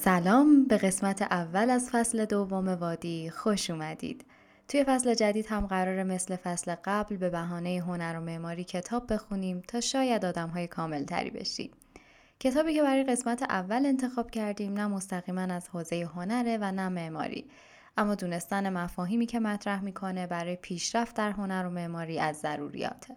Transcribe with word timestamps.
سلام 0.00 0.64
به 0.64 0.76
قسمت 0.76 1.22
اول 1.22 1.70
از 1.70 1.90
فصل 1.90 2.24
دوم 2.24 2.68
وادی 2.68 3.30
خوش 3.30 3.70
اومدید. 3.70 4.24
توی 4.68 4.84
فصل 4.84 5.14
جدید 5.14 5.46
هم 5.46 5.66
قرار 5.66 6.02
مثل 6.02 6.36
فصل 6.36 6.74
قبل 6.84 7.16
به 7.16 7.30
بهانه 7.30 7.82
هنر 7.86 8.16
و 8.18 8.20
معماری 8.20 8.64
کتاب 8.64 9.12
بخونیم 9.12 9.62
تا 9.68 9.80
شاید 9.80 10.24
آدم 10.24 10.48
های 10.48 10.66
کامل 10.66 11.04
تری 11.04 11.30
بشید. 11.30 11.74
کتابی 12.40 12.74
که 12.74 12.82
برای 12.82 13.04
قسمت 13.04 13.42
اول 13.42 13.86
انتخاب 13.86 14.30
کردیم 14.30 14.72
نه 14.72 14.86
مستقیما 14.86 15.40
از 15.40 15.68
حوزه 15.68 16.10
هنره 16.14 16.58
و 16.60 16.72
نه 16.72 16.88
معماری 16.88 17.44
اما 17.96 18.14
دونستن 18.14 18.72
مفاهیمی 18.72 19.26
که 19.26 19.40
مطرح 19.40 19.82
می‌کنه 19.82 20.26
برای 20.26 20.56
پیشرفت 20.56 21.16
در 21.16 21.30
هنر 21.30 21.66
و 21.66 21.70
معماری 21.70 22.18
از 22.18 22.36
ضروریاته. 22.36 23.16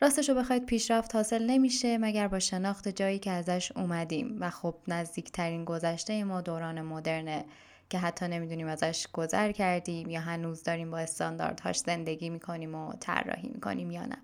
راستش 0.00 0.28
رو 0.28 0.34
بخواید 0.34 0.66
پیشرفت 0.66 1.14
حاصل 1.14 1.46
نمیشه 1.50 1.98
مگر 1.98 2.28
با 2.28 2.38
شناخت 2.38 2.88
جایی 2.88 3.18
که 3.18 3.30
ازش 3.30 3.72
اومدیم. 3.76 4.36
و 4.40 4.50
خب 4.50 4.74
نزدیکترین 4.88 5.64
گذشته 5.64 6.24
ما 6.24 6.40
دوران 6.40 6.82
مدرنه 6.82 7.44
که 7.90 7.98
حتی 7.98 8.28
نمی‌دونیم 8.28 8.66
ازش 8.66 9.06
گذر 9.12 9.52
کردیم 9.52 10.10
یا 10.10 10.20
هنوز 10.20 10.62
داریم 10.62 10.90
با 10.90 10.98
استانداردهاش 10.98 11.78
زندگی 11.78 12.30
می‌کنیم 12.30 12.74
و 12.74 12.92
طراحی 13.00 13.48
می‌کنیم 13.48 13.90
یا 13.90 14.06
نه. 14.06 14.16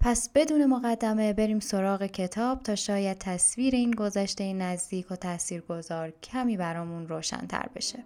پس 0.00 0.30
بدون 0.34 0.66
مقدمه 0.66 1.32
بریم 1.32 1.60
سراغ 1.60 2.06
کتاب 2.06 2.62
تا 2.62 2.74
شاید 2.74 3.18
تصویر 3.18 3.74
این 3.74 3.90
گذشته 3.90 4.52
نزدیک 4.52 5.10
و 5.10 5.16
تاثیرگذار 5.16 6.10
کمی 6.10 6.56
برامون 6.56 7.08
روشنتر 7.08 7.68
بشه. 7.74 8.04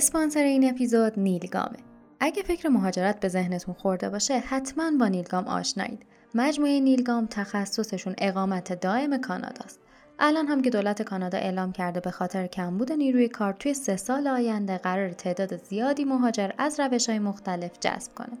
اسپانسر 0.00 0.42
این 0.42 0.70
اپیزود 0.70 1.18
نیلگامه. 1.18 1.76
اگه 2.20 2.42
فکر 2.42 2.68
مهاجرت 2.68 3.20
به 3.20 3.28
ذهنتون 3.28 3.74
خورده 3.74 4.08
باشه 4.08 4.38
حتما 4.38 4.90
با 5.00 5.08
نیلگام 5.08 5.48
آشنایید. 5.48 6.06
مجموعه 6.34 6.80
نیلگام 6.80 7.26
تخصصشون 7.26 8.14
اقامت 8.18 8.80
دائم 8.80 9.20
کاناداست. 9.20 9.80
الان 10.18 10.46
هم 10.46 10.62
که 10.62 10.70
دولت 10.70 11.02
کانادا 11.02 11.38
اعلام 11.38 11.72
کرده 11.72 12.00
به 12.00 12.10
خاطر 12.10 12.46
کمبود 12.46 12.92
نیروی 12.92 13.28
کار 13.28 13.52
توی 13.52 13.74
سه 13.74 13.96
سال 13.96 14.28
آینده 14.28 14.78
قرار 14.78 15.12
تعداد 15.12 15.56
زیادی 15.56 16.04
مهاجر 16.04 16.50
از 16.58 16.80
روش 16.80 17.08
های 17.08 17.18
مختلف 17.18 17.78
جذب 17.80 18.14
کنه. 18.14 18.38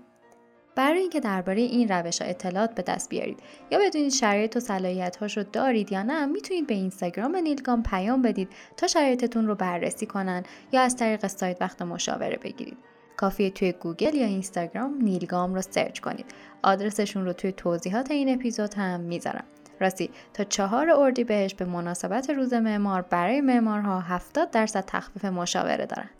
برای 0.80 1.00
اینکه 1.00 1.20
درباره 1.20 1.60
این 1.60 1.88
روش 1.88 2.22
ها 2.22 2.28
اطلاعات 2.28 2.74
به 2.74 2.82
دست 2.82 3.08
بیارید. 3.08 3.38
یا 3.70 3.78
بدونید 3.78 4.12
شرایط 4.12 4.56
و 4.56 4.60
صلاحیت 4.60 5.16
هاش 5.16 5.36
رو 5.36 5.44
دارید 5.52 5.92
یا 5.92 6.02
نه 6.02 6.26
می‌تونید 6.26 6.66
به 6.66 6.74
اینستاگرام 6.74 7.36
نیلگام 7.36 7.82
پیام 7.82 8.22
بدید 8.22 8.48
تا 8.76 8.86
شرایطتون 8.86 9.46
رو 9.46 9.54
بررسی 9.54 10.06
کنن 10.06 10.42
یا 10.72 10.80
از 10.80 10.96
طریق 10.96 11.26
سایت 11.26 11.56
وقت 11.60 11.82
مشاوره 11.82 12.36
بگیرید. 12.36 12.78
کافیه 13.16 13.50
توی 13.50 13.72
گوگل 13.72 14.14
یا 14.14 14.26
اینستاگرام 14.26 14.98
نیلگام 15.02 15.54
رو 15.54 15.62
search 15.62 16.00
کنید. 16.00 16.26
آدرسشون 16.62 17.24
رو 17.24 17.32
توی 17.32 17.52
توضیحات 17.52 18.10
این 18.10 18.34
اپیزود 18.34 18.74
هم 18.74 19.00
می‌ذارم. 19.00 19.44
راستی 19.80 20.10
تا 20.34 20.44
چهار 20.44 20.90
اردیبهشت 20.90 21.54
به 21.54 21.64
مناسبت 21.64 22.30
روز 22.30 22.52
معمار 22.52 23.02
برای 23.02 23.40
معمارها 23.40 24.00
70 24.00 24.50
درصد 24.50 24.84
تخفیف 24.86 25.24
مشاوره 25.24 25.86
دارن. 25.86 26.10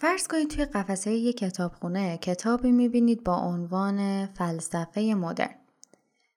فرض 0.00 0.28
کنید 0.28 0.50
توی 0.50 0.64
قفسه 0.64 1.10
یک 1.10 1.36
کتابخونه 1.36 2.18
کتابی 2.18 2.72
می‌بینید 2.72 3.24
با 3.24 3.36
عنوان 3.36 4.26
فلسفه 4.26 5.00
مدرن. 5.00 5.54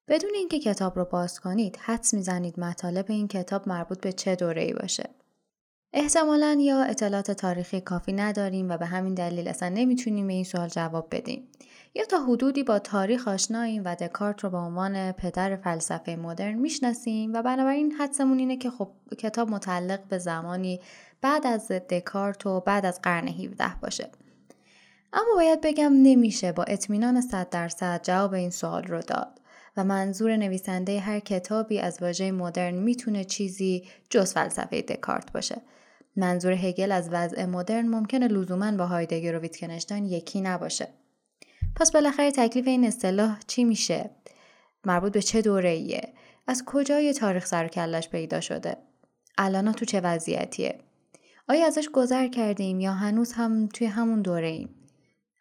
بدون 0.07 0.31
اینکه 0.35 0.59
کتاب 0.59 0.99
رو 0.99 1.05
باز 1.05 1.39
کنید 1.39 1.77
حدس 1.81 2.13
می‌زنید 2.13 2.59
مطالب 2.59 3.05
این 3.09 3.27
کتاب 3.27 3.67
مربوط 3.67 4.01
به 4.01 4.13
چه 4.13 4.35
دوره 4.35 4.61
ای 4.61 4.73
باشه. 4.73 5.09
احتمالا 5.94 6.57
یا 6.59 6.84
اطلاعات 6.84 7.31
تاریخی 7.31 7.81
کافی 7.81 8.13
نداریم 8.13 8.69
و 8.69 8.78
به 8.78 8.85
همین 8.85 9.13
دلیل 9.13 9.47
اصلا 9.47 9.69
نمی‌تونیم 9.69 10.28
به 10.28 10.34
این 10.34 10.44
سوال 10.44 10.68
جواب 10.68 11.07
بدیم. 11.12 11.47
یا 11.96 12.06
تا 12.06 12.24
حدودی 12.24 12.63
با 12.63 12.79
تاریخ 12.79 13.28
آشناییم 13.28 13.81
و 13.85 13.96
دکارت 13.96 14.44
رو 14.44 14.50
به 14.50 14.57
عنوان 14.57 15.12
پدر 15.12 15.56
فلسفه 15.56 16.16
مدرن 16.16 16.53
می‌شناسیم 16.53 17.34
و 17.34 17.41
بنابراین 17.41 17.91
حدسمون 17.91 18.40
اینه 18.40 18.57
که 18.57 18.69
خب 18.69 18.91
کتاب 19.18 19.50
متعلق 19.50 20.03
به 20.03 20.18
زمانی 20.18 20.79
بعد 21.22 21.47
از 21.47 21.68
دکارت 21.68 22.46
و 22.46 22.59
بعد 22.59 22.85
از 22.85 23.02
قرن 23.02 23.28
17 23.28 23.66
باشه. 23.81 24.09
اما 25.13 25.35
باید 25.35 25.62
بگم 25.62 25.94
نمیشه 25.94 26.52
با 26.52 26.63
اطمینان 26.63 27.22
100 27.22 27.50
درصد 27.50 28.03
جواب 28.03 28.34
این 28.34 28.50
سوال 28.50 28.84
رو 28.84 29.02
داد 29.02 29.41
و 29.78 29.84
منظور 29.84 30.38
نویسنده 30.38 31.00
هر 31.00 31.19
کتابی 31.19 31.79
از 31.79 31.97
واژه 32.02 32.31
مدرن 32.31 32.73
می‌تونه 32.73 33.23
چیزی 33.23 33.88
جز 34.09 34.34
فلسفه 34.34 34.81
دکارت 34.81 35.31
باشه. 35.31 35.62
منظور 36.16 36.51
هگل 36.51 36.91
از 36.91 37.09
وضع 37.11 37.45
مدرن 37.45 37.88
ممکنه 37.88 38.27
لزوما 38.27 38.72
با 38.72 38.85
هایدگر 38.85 39.35
و 39.35 39.39
ویتکنشتاین 39.39 40.05
یکی 40.05 40.41
نباشه. 40.41 40.88
پس 41.75 41.91
بالاخره 41.91 42.31
تکلیف 42.31 42.67
این 42.67 42.85
اصطلاح 42.85 43.39
چی 43.47 43.63
میشه؟ 43.63 44.09
مربوط 44.85 45.13
به 45.13 45.22
چه 45.22 45.41
دوره 45.41 45.69
ایه؟ 45.69 46.13
از 46.47 46.63
کجای 46.66 47.13
تاریخ 47.13 47.45
سر 47.45 47.67
کلش 47.67 48.09
پیدا 48.09 48.41
شده؟ 48.41 48.77
الان 49.38 49.72
تو 49.72 49.85
چه 49.85 50.01
وضعیتیه؟ 50.01 50.79
آیا 51.49 51.67
ازش 51.67 51.89
گذر 51.94 52.28
کردیم 52.28 52.79
یا 52.79 52.93
هنوز 52.93 53.33
هم 53.33 53.67
توی 53.67 53.88
همون 53.88 54.22
دوره 54.22 54.47
ایم؟ 54.47 54.75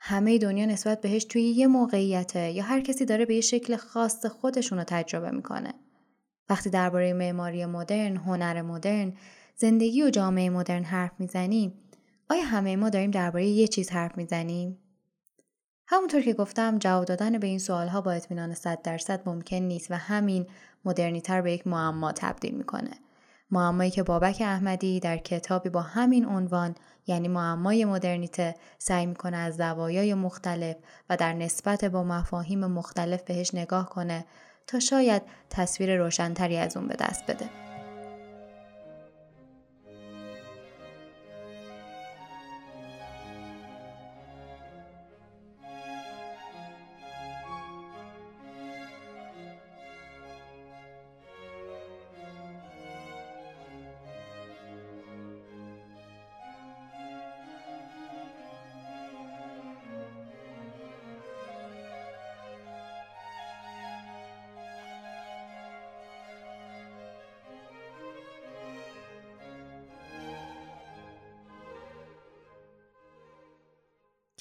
همه 0.01 0.39
دنیا 0.39 0.67
نسبت 0.67 1.01
بهش 1.01 1.25
توی 1.25 1.43
یه 1.43 1.67
موقعیته 1.67 2.51
یا 2.51 2.63
هر 2.63 2.81
کسی 2.81 3.05
داره 3.05 3.25
به 3.25 3.35
یه 3.35 3.41
شکل 3.41 3.77
خاص 3.77 4.27
خودشون 4.27 4.79
رو 4.79 4.85
تجربه 4.85 5.31
می‌کنه. 5.31 5.75
وقتی 6.49 6.71
درباره 6.71 7.13
معماری 7.13 7.67
مدرن، 7.67 8.17
هنر 8.17 8.63
مدرن، 8.63 9.13
زندگی 9.61 10.03
و 10.03 10.11
جامعه 10.11 10.51
مدرن 10.51 10.85
حرف 10.85 11.11
می‌زنیم، 11.19 11.73
آیا 12.31 12.43
همه 12.43 12.77
ما 12.77 12.91
داریم 12.91 13.11
درباره 13.11 13.47
یه 13.47 13.69
چیز 13.69 13.91
حرف 13.91 14.17
می‌زنیم؟ 14.17 14.79
همونطور 15.87 16.21
که 16.21 16.33
گفتم 16.33 16.79
جواب 16.79 17.05
دادن 17.05 17.39
به 17.39 17.47
این 17.47 17.59
سوالها 17.59 18.01
با 18.01 18.13
اطمینان 18.13 18.55
100 18.55 18.83
درصد 18.83 19.29
ممکن 19.29 19.57
نیست 19.57 19.91
و 19.91 19.95
همین 19.95 20.47
مدرنیتر 20.85 21.43
به 21.43 21.53
یک 21.53 21.67
معما 21.67 22.13
تبدیل 22.13 22.55
می‌کنه. 22.55 22.91
معمایی 23.51 23.91
که 23.91 24.03
بابک 24.03 24.37
احمدی 24.41 25.01
در 25.01 25.17
کتابی 25.17 25.69
با 25.69 25.83
همین 25.83 26.27
عنوان 26.27 26.75
یعنی 27.07 27.29
معمای 27.29 27.85
مدرنیته 27.85 28.55
سعی 28.79 29.07
می‌کنه 29.07 29.37
از 29.37 29.57
زوایای 29.57 30.15
مختلف 30.15 30.77
و 31.11 31.17
در 31.17 31.33
نسبت 31.33 31.85
با 31.85 32.03
مفاهیم 32.05 32.67
مختلف 32.67 33.23
بهش 33.23 33.55
نگاه 33.55 33.89
کنه 33.89 34.25
تا 34.67 34.81
شاید 34.81 35.23
تصویر 35.51 35.97
روشنتری 35.97 36.57
از 36.57 36.77
اون 36.77 36.89
به 36.89 36.95
دست 36.95 37.27
بده. 37.27 37.70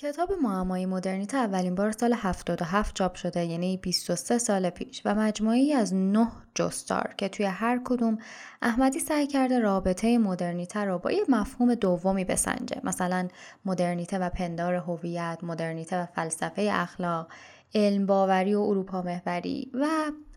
کتاب 0.01 0.31
معمای 0.41 0.85
مدرنیته 0.85 1.37
اولین 1.37 1.75
بار 1.75 1.91
سال 1.91 2.13
77 2.13 2.95
چاپ 2.95 3.15
شده 3.15 3.45
یعنی 3.45 3.77
23 3.77 4.37
سال 4.37 4.69
پیش 4.69 5.01
و 5.05 5.15
مجموعی 5.15 5.73
از 5.73 5.93
نه 5.93 6.31
جستار 6.55 7.13
که 7.17 7.29
توی 7.29 7.45
هر 7.45 7.81
کدوم 7.85 8.17
احمدی 8.61 8.99
سعی 8.99 9.27
کرده 9.27 9.59
رابطه 9.59 10.17
مدرنیته 10.17 10.79
رو 10.79 10.97
با 10.97 11.11
یه 11.11 11.23
مفهوم 11.29 11.75
دومی 11.75 12.25
بسنجه 12.25 12.81
مثلا 12.83 13.27
مدرنیته 13.65 14.19
و 14.19 14.29
پندار 14.29 14.73
هویت، 14.73 15.39
مدرنیته 15.43 16.01
و 16.01 16.05
فلسفه 16.05 16.69
اخلاق، 16.73 17.27
علم 17.75 18.05
باوری 18.05 18.55
و 18.55 18.61
اروپا 18.61 19.01
محوری 19.01 19.71
و 19.73 19.87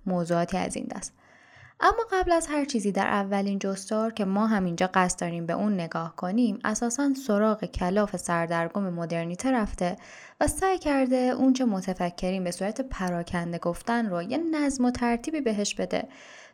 موضوعاتی 0.07 0.57
از 0.57 0.77
این 0.77 0.87
دست. 0.97 1.13
اما 1.85 2.05
قبل 2.13 2.33
از 2.33 2.47
هر 2.47 2.65
چیزی 2.65 2.93
در 2.93 3.07
اولین 3.07 3.59
جستار 3.59 4.13
که 4.13 4.25
ما 4.25 4.47
همینجا 4.47 4.91
قصد 4.95 5.21
داریم 5.21 5.47
به 5.47 5.53
اون 5.53 5.75
نگاه 5.75 6.17
کنیم 6.17 6.59
اساسا 6.65 7.15
سراغ 7.27 7.65
کلاف 7.65 8.17
سردرگم 8.17 8.83
مدرنیته 8.83 9.53
رفته 9.53 9.97
و 10.41 10.47
سعی 10.47 10.79
کرده 10.79 11.17
اونچه 11.17 11.65
متفکرین 11.65 12.45
به 12.45 12.51
صورت 12.51 12.81
پراکنده 12.81 13.59
گفتن 13.59 14.11
رو 14.11 14.23
یه 14.23 14.39
نظم 14.39 14.85
و 14.85 14.91
ترتیبی 14.91 15.41
بهش 15.41 15.75
بده 15.75 16.09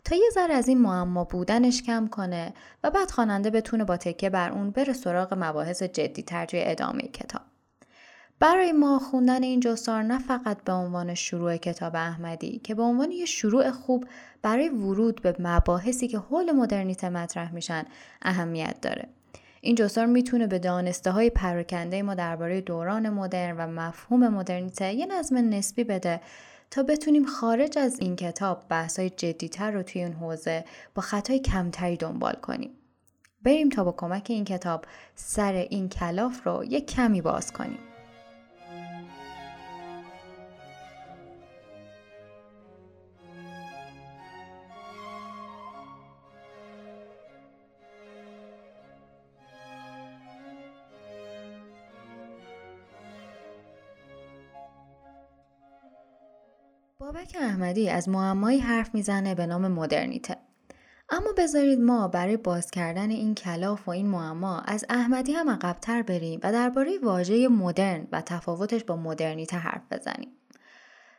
تا 0.04 0.16
یه 0.16 0.30
ذره 0.34 0.54
از 0.54 0.68
این 0.68 0.78
معما 0.78 1.24
بودنش 1.24 1.82
کم 1.82 2.06
کنه 2.06 2.54
و 2.84 2.90
بعد 2.90 3.10
خواننده 3.10 3.50
بتونه 3.50 3.84
با 3.84 3.96
تکیه 3.96 4.30
بر 4.30 4.52
اون 4.52 4.70
بره 4.70 4.92
سراغ 4.92 5.34
مباحث 5.38 5.82
جدی 5.82 6.22
تر 6.22 6.46
توی 6.46 6.62
ادامه 6.64 7.02
کتاب. 7.02 7.42
برای 8.40 8.72
ما 8.72 8.98
خوندن 8.98 9.42
این 9.42 9.60
جستار 9.60 10.02
نه 10.02 10.18
فقط 10.18 10.64
به 10.64 10.72
عنوان 10.72 11.14
شروع 11.14 11.56
کتاب 11.56 11.96
احمدی 11.96 12.60
که 12.64 12.74
به 12.74 12.82
عنوان 12.82 13.12
یه 13.12 13.26
شروع 13.26 13.70
خوب 13.70 14.04
برای 14.42 14.68
ورود 14.68 15.22
به 15.22 15.36
مباحثی 15.38 16.08
که 16.08 16.18
حول 16.18 16.52
مدرنیته 16.52 17.08
مطرح 17.08 17.54
میشن 17.54 17.84
اهمیت 18.22 18.80
داره. 18.80 19.08
این 19.60 19.74
جستار 19.74 20.06
می‌تونه 20.06 20.46
به 20.46 20.58
دانسته 20.58 21.10
های 21.10 21.30
پراکنده 21.30 22.02
ما 22.02 22.14
درباره 22.14 22.60
دوران 22.60 23.08
مدرن 23.08 23.56
و 23.56 23.66
مفهوم 23.66 24.28
مدرنیته 24.28 24.92
یه 24.92 25.06
نظم 25.06 25.36
نسبی 25.36 25.84
بده 25.84 26.20
تا 26.70 26.82
بتونیم 26.82 27.24
خارج 27.24 27.78
از 27.78 28.00
این 28.00 28.16
کتاب 28.16 28.64
بحث‌های 28.68 29.10
جدیتر 29.10 29.70
رو 29.70 29.82
توی 29.82 30.04
این 30.04 30.12
حوزه 30.12 30.64
با 30.94 31.02
خطای 31.02 31.38
کمتری 31.38 31.96
دنبال 31.96 32.34
کنیم. 32.34 32.70
بریم 33.42 33.68
تا 33.68 33.84
با 33.84 33.92
کمک 33.92 34.26
این 34.28 34.44
کتاب 34.44 34.84
سر 35.14 35.52
این 35.52 35.88
کلاف 35.88 36.46
رو 36.46 36.64
یک 36.64 36.86
کمی 36.86 37.22
باز 37.22 37.52
کنیم. 37.52 37.87
بابک 57.28 57.42
احمدی 57.42 57.90
از 57.90 58.08
معمایی 58.08 58.58
حرف 58.58 58.94
می‌زنه 58.94 59.34
به 59.34 59.46
نام 59.46 59.68
مدرنیته. 59.68 60.36
اما 61.10 61.32
بذارید 61.36 61.80
ما 61.80 62.08
برای 62.08 62.36
باز 62.36 62.70
کردن 62.70 63.10
این 63.10 63.34
کلاف 63.34 63.88
و 63.88 63.90
این 63.90 64.06
معما 64.06 64.60
از 64.60 64.84
احمدی 64.88 65.32
هم 65.32 65.50
عقبتر 65.50 66.02
بریم 66.02 66.40
و 66.42 66.52
درباره 66.52 66.98
واژه 66.98 67.48
مدرن 67.48 68.08
و 68.12 68.20
تفاوتش 68.20 68.84
با 68.84 68.96
مدرنیته 68.96 69.56
حرف 69.56 69.82
بزنیم. 69.90 70.28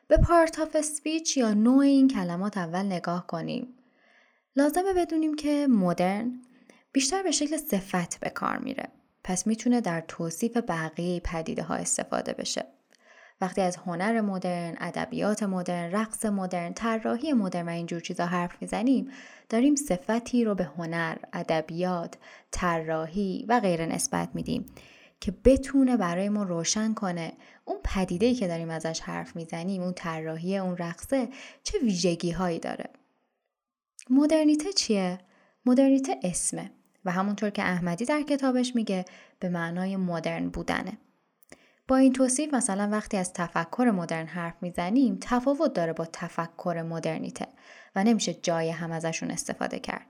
به 0.08 0.18
part 0.18 0.60
of 0.60 0.82
speech 0.82 1.38
یا 1.38 1.54
نوع 1.54 1.80
این 1.80 2.08
کلمات 2.08 2.58
اول 2.58 2.86
نگاه 2.86 3.28
کنیم. 3.28 3.68
لازمه 4.56 4.94
بدونیم 4.94 5.36
که 5.36 5.68
مدرن 5.70 6.42
بیشتر 6.92 7.24
به 7.24 7.32
شکل 7.32 7.58
صفت 7.58 8.20
به 8.20 8.30
کار 8.30 8.58
میره. 8.58 8.88
پس 9.24 9.48
می‌تونه 9.48 9.82
در 9.82 10.04
توصیف 10.08 10.58
بقیه 10.58 11.20
پدیده 11.20 11.64
ها 11.64 11.76
استفاده 11.76 12.34
بشه. 12.34 12.66
وقتی 13.42 13.62
از 13.62 13.78
هنر 13.78 14.22
مدرن، 14.22 14.76
ادبیات 14.80 15.44
مدرن، 15.44 15.92
رقص 15.92 16.26
مدرن، 16.26 16.74
طراحی 16.74 17.34
مدرن 17.34 17.68
و 17.68 17.72
اینجور 17.72 18.00
چیزا 18.00 18.26
حرف 18.26 18.62
می‌زنیم 18.62 19.12
داریم 19.50 19.76
صفتی 19.76 20.44
رو 20.44 20.56
به 20.56 20.64
هنر، 20.64 21.18
ادبیات، 21.34 22.16
طراحی 22.52 23.46
و 23.48 23.60
غیره 23.60 23.86
نسبت 23.86 24.30
میدیم 24.34 24.66
که 25.22 25.34
بتونه 25.46 25.98
برای 25.98 26.30
ما 26.30 26.44
روشن 26.44 26.94
کنه 26.94 27.34
اون 27.66 27.78
پدیده 27.84 28.34
که 28.34 28.48
داریم 28.48 28.70
ازش 28.70 29.00
حرف 29.00 29.36
می‌زنیم 29.36 29.82
اون 29.82 29.94
طراحی 29.94 30.58
اون 30.58 30.78
رقصه 30.78 31.30
چه 31.64 31.80
ویژگی 31.80 32.32
هایی 32.32 32.60
داره. 32.60 32.86
مدرنیته 34.10 34.74
چیه؟ 34.74 35.20
مدرنیته 35.66 36.20
اسمه 36.24 36.72
و 37.06 37.12
همونطور 37.12 37.50
که 37.50 37.62
احمدی 37.62 38.06
در 38.06 38.22
کتابش 38.22 38.76
میگه 38.76 39.06
به 39.40 39.50
معنای 39.50 39.96
مدرن 39.96 40.50
بودنه. 40.50 40.98
با 41.90 41.98
این 41.98 42.14
توصیف 42.14 42.54
مثلا 42.54 42.90
وقتی 42.92 43.18
از 43.18 43.34
تفکر 43.34 43.92
مدرن 43.96 44.26
حرف 44.26 44.54
می‌زنیم 44.62 45.18
تفاوت 45.22 45.74
داره 45.74 45.94
با 45.94 46.06
تفکر 46.14 46.82
مدرنیته 46.82 47.48
و 47.96 48.04
نمیشه 48.04 48.34
جای 48.34 48.70
هم 48.70 48.92
ازشون 48.92 49.32
استفاده 49.32 49.80
کرد. 49.80 50.06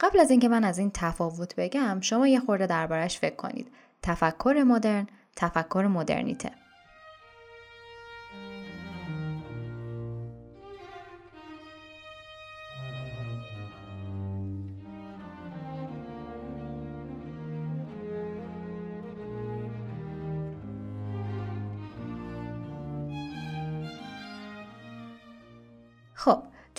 قبل 0.00 0.20
از 0.20 0.30
اینکه 0.30 0.48
من 0.48 0.64
از 0.64 0.78
این 0.78 0.90
تفاوت 0.94 1.54
بگم 1.56 2.00
شما 2.00 2.26
یه 2.26 2.40
خورده 2.40 2.66
دربارش 2.66 3.18
فکر 3.18 3.36
کنید. 3.36 3.72
تفکر 4.02 4.64
مدرن، 4.66 5.06
تفکر 5.36 5.86
مدرنیته. 5.86 6.50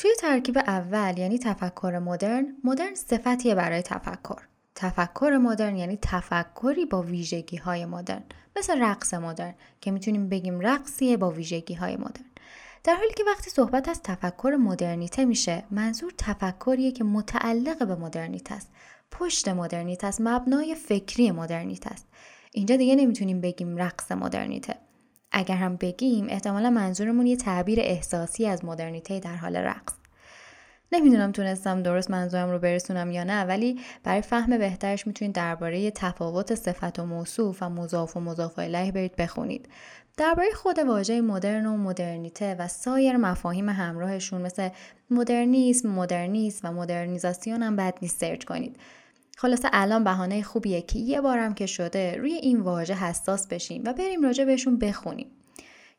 توی 0.02 0.12
ترکیب 0.20 0.58
اول 0.58 1.18
یعنی 1.18 1.40
تفکر 1.40 2.00
مدرن 2.00 2.56
مدرن 2.64 2.96
صفتیه 2.96 3.56
برای 3.56 3.82
تفکر. 3.82 4.42
تفکر 4.76 5.38
مدرن 5.38 5.76
یعنی 5.76 6.00
تفکری 6.02 6.86
با 6.86 7.02
ویژگی 7.02 7.58
های 7.58 7.86
مدرن. 7.86 8.24
مثل 8.58 8.82
رقص 8.82 9.14
مدرن 9.14 9.54
که 9.82 9.92
می‌تونیم 9.92 10.30
بگیم 10.30 10.60
رقصیه 10.60 11.18
با 11.18 11.32
ویژگی 11.32 11.74
های 11.74 11.96
مدرن. 11.96 12.26
در 12.84 12.96
حالی 12.96 13.14
که 13.14 13.24
وقتی 13.28 13.50
صحبت 13.50 13.90
از 13.90 14.02
تفکر 14.04 14.58
مدرنیته 14.60 15.26
میشه 15.26 15.64
منظور 15.72 16.14
تفکریه 16.18 16.92
که 16.92 17.04
متعلق 17.04 17.88
به 17.88 17.96
مدرنیته 17.96 18.56
است. 18.56 18.70
پشت 19.12 19.48
مدرنیته 19.48 20.08
است 20.08 20.22
مبنای 20.22 20.76
فکری 20.76 21.32
مدرنیته 21.32 21.90
است. 21.90 22.08
اینجا 22.52 22.76
دیگه 22.76 22.96
نمی‌تونیم 22.96 23.42
بگیم 23.42 23.78
رقص 23.78 24.12
مدرنیته. 24.12 24.76
اگر 25.32 25.56
هم 25.56 25.76
بگیم 25.76 26.28
احتمالا 26.30 26.70
منظورمون 26.70 27.28
یه 27.28 27.36
تعبیر 27.36 27.80
احساسی 27.80 28.46
از 28.46 28.66
مدرنیته 28.66 29.20
در 29.20 29.36
حال 29.36 29.56
رقص. 29.56 29.94
نمی‌دونم 30.92 31.32
تونستم 31.32 31.84
درست 31.84 32.12
منظورم 32.12 32.50
رو 32.50 32.60
برسونم 32.60 33.12
یا 33.12 33.24
نه 33.24 33.44
ولی 33.44 33.80
برای 34.04 34.22
فهم 34.22 34.58
بهترش 34.58 35.08
می‌تونید 35.08 35.36
درباره 35.36 35.92
تفاوت 35.92 36.56
صفت 36.56 37.00
و 37.00 37.06
موصوف 37.06 37.64
و 37.64 37.70
مضاف 37.70 38.18
و 38.18 38.20
مضاف 38.20 38.60
الیه 38.60 38.92
برید 38.92 39.16
بخونید. 39.16 39.70
درباره 40.18 40.52
خود 40.56 40.80
واژه 40.80 41.22
مدرن 41.22 41.66
و 41.66 41.78
مدرنیته 41.78 42.56
و 42.60 42.68
سایر 42.68 43.18
مفاهیم 43.18 43.70
همراهشون 43.70 44.42
مثل 44.42 44.70
مدرنیسم، 45.10 45.90
مدرنیسم 45.90 46.70
و 46.70 46.72
مدرنیزاسیون 46.72 47.64
هم 47.64 47.76
بد 47.76 47.94
نیست 48.02 48.20
سرچ 48.20 48.44
کنید. 48.44 48.78
خلاصه 49.42 49.70
الان 49.74 50.04
بهانه 50.04 50.44
خوبیه 50.44 50.82
که 50.82 51.00
یه 51.00 51.22
بارم 51.22 51.54
که 51.54 51.66
شده 51.66 52.16
روی 52.16 52.34
این 52.34 52.60
واژه 52.60 52.94
حساس 52.94 53.48
بشیم 53.48 53.84
و 53.86 53.94
بریم 53.94 54.24
راجع 54.24 54.46
بهشون 54.46 54.80
بخونیم 54.80 55.28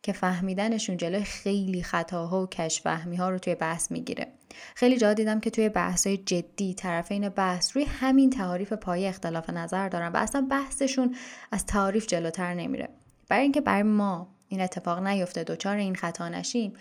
که 0.02 0.12
فهمیدنشون 0.12 0.96
جلوی 0.96 1.22
خیلی 1.22 1.82
خطاها 1.82 2.42
و 2.42 2.46
کشفهمی 2.46 3.16
ها 3.16 3.30
رو 3.30 3.38
توی 3.38 3.54
بحث 3.54 3.90
می‌گیره. 3.90 4.26
خیلی 4.74 4.98
جا 4.98 5.12
دیدم 5.14 5.40
که 5.40 5.50
توی 5.50 5.68
بحث 5.68 6.06
های 6.06 6.16
جدی 6.16 6.74
طرفین 6.74 7.28
بحث 7.28 7.76
روی 7.76 7.84
همین 7.84 8.30
تعاریف 8.30 8.72
پایه 8.72 9.08
اختلاف 9.08 9.50
نظر 9.50 9.88
دارن 9.88 10.08
و 10.08 10.16
اصلا 10.16 10.46
بحثشون 10.50 11.14
از 11.52 11.66
تعاریف 11.66 12.06
جلوتر 12.06 12.54
نمیره. 12.54 12.88
برای 13.28 13.42
اینکه 13.42 13.60
برای 13.60 13.82
ما 13.82 14.28
این 14.48 14.60
اتفاق 14.60 15.06
نیفته 15.06 15.44
دچار 15.44 15.76
این 15.76 15.94
خطا 15.94 16.28
نشیم 16.28 16.72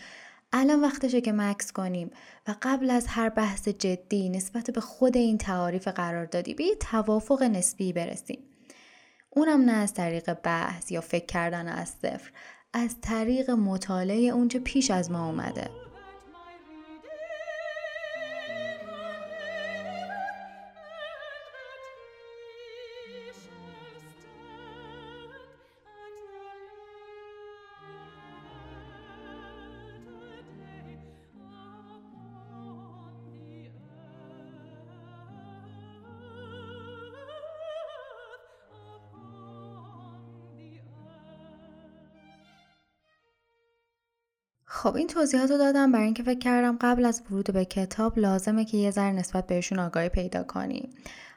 الان 0.53 0.81
وقتشه 0.81 1.22
که 1.22 1.31
مکس 1.31 1.72
کنیم 1.72 2.12
و 2.48 2.55
قبل 2.62 2.89
از 2.89 3.08
هر 3.08 3.29
بحث 3.29 3.67
جدی 3.67 4.29
نسبت 4.29 4.72
به 4.72 4.81
خود 4.81 5.17
این 5.17 5.38
تعاریف 5.38 5.88
قراردادی 5.88 6.53
به 6.53 6.63
یه 6.63 6.75
توافق 6.75 7.43
نسبی 7.43 7.93
برسیم. 7.93 8.39
اونم 9.29 9.62
نه 9.62 9.72
از 9.72 9.93
طریق 9.93 10.34
بحث 10.34 10.91
یا 10.91 11.01
فکر 11.01 11.25
کردن 11.25 11.67
از 11.67 11.89
صفر 11.89 12.31
از 12.74 12.96
طریق 13.01 13.50
مطالعه 13.50 14.29
اونچه 14.29 14.60
پیش 14.60 14.91
از 14.91 15.12
ما 15.12 15.25
اومده. 15.25 15.81
خب 44.82 44.96
این 44.96 45.08
توضیحات 45.08 45.52
رو 45.52 45.58
دادم 45.58 45.92
برای 45.92 46.06
اینکه 46.06 46.24
فکر 46.24 46.40
کردم 46.40 46.78
قبل 46.82 47.06
از 47.06 47.24
ورود 47.32 47.54
به 47.54 47.66
کتاب 47.66 48.20
لازمه 48.20 48.66
که 48.66 48.78
یه 48.78 48.92
ذره 48.92 49.12
نسبت 49.12 49.48
بهشون 49.48 49.80
آگاهی 49.80 50.10
پیدا 50.10 50.44
کنیم. 50.44 50.90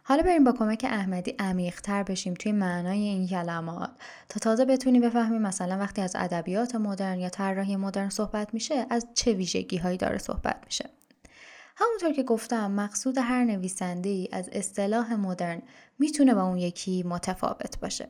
حالا 0.03 0.23
بریم 0.23 0.45
با 0.45 0.53
کمک 0.53 0.87
احمدی 0.89 1.35
عمیقتر 1.39 2.03
بشیم 2.03 2.35
توی 2.35 2.53
معنای 2.53 2.99
این 2.99 3.29
کلمات. 3.29 3.91
تا 4.29 4.41
تازه 4.41 4.65
بتونیم 4.65 5.03
بفهمیم 5.03 5.43
مثلا 5.43 5.79
وقتی 5.79 6.01
از 6.03 6.17
ادبیات 6.17 6.75
مدرن 6.75 7.19
یا 7.19 7.29
طراحی 7.29 7.77
مدرن 7.77 8.09
صحبت 8.09 8.55
میشه 8.55 8.87
از 8.91 9.07
چه 9.15 9.33
ویژگی 9.33 9.77
هایی 9.77 9.97
داره 9.97 10.19
صحبت 10.19 10.57
میشه. 10.65 10.91
همونطور 11.77 12.13
که 12.13 12.23
گفتم 12.23 12.71
مقصود 12.71 13.19
هر 13.19 13.45
نویسنده 13.45 14.09
ای 14.09 14.29
از 14.33 14.49
اصطلاح 14.53 15.15
مدرن 15.15 15.63
می‌تونه 15.99 16.35
با 16.35 16.43
اون 16.43 16.59
یکی 16.59 17.03
متفاوت 17.03 17.81
باشه. 17.81 18.09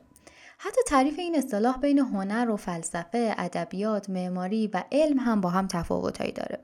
حتی 0.57 0.81
تعریف 0.87 1.19
این 1.19 1.35
اصطلاح 1.35 1.77
بین 1.77 1.99
هنر 1.99 2.49
و 2.49 2.57
فلسفه، 2.57 3.35
ادبیات، 3.37 4.09
معماری 4.09 4.67
و 4.73 4.83
علم 4.91 5.19
هم 5.19 5.41
با 5.41 5.49
هم 5.49 5.67
تفاوتهایی 5.67 6.31
داره. 6.31 6.59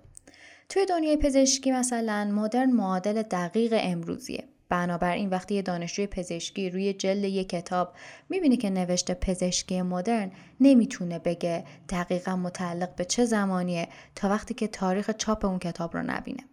توی 0.70 0.86
دنیای 0.86 1.18
پزشکی 1.18 1.72
مثلا 1.72 2.32
مدرن 2.34 2.72
معادل 2.72 3.22
دقیق 3.22 3.74
امروزیه. 3.78 4.44
بنابراین 4.70 5.30
وقتی 5.30 5.56
یه 5.56 5.62
دانشجوی 5.62 6.08
پزشکی 6.08 6.70
روی 6.70 6.94
جلد 6.94 7.24
یک 7.24 7.50
کتاب 7.50 7.94
می‌بینه 8.30 8.58
که 8.58 8.70
نوشته 8.70 9.14
پزشکی 9.14 9.82
مدرن 9.82 10.32
نمی‌تونه 10.60 11.20
بگه 11.20 11.66
دقیقا 11.90 12.36
متعلق 12.36 12.96
به 12.96 13.06
چه 13.06 13.26
زمانیه 13.26 13.88
تا 14.16 14.30
وقتی 14.30 14.54
که 14.54 14.68
تاریخ 14.68 15.12
چاپ 15.12 15.46
اون 15.46 15.60
کتاب 15.60 15.98
رو 15.98 16.04
نبینه. 16.04 16.44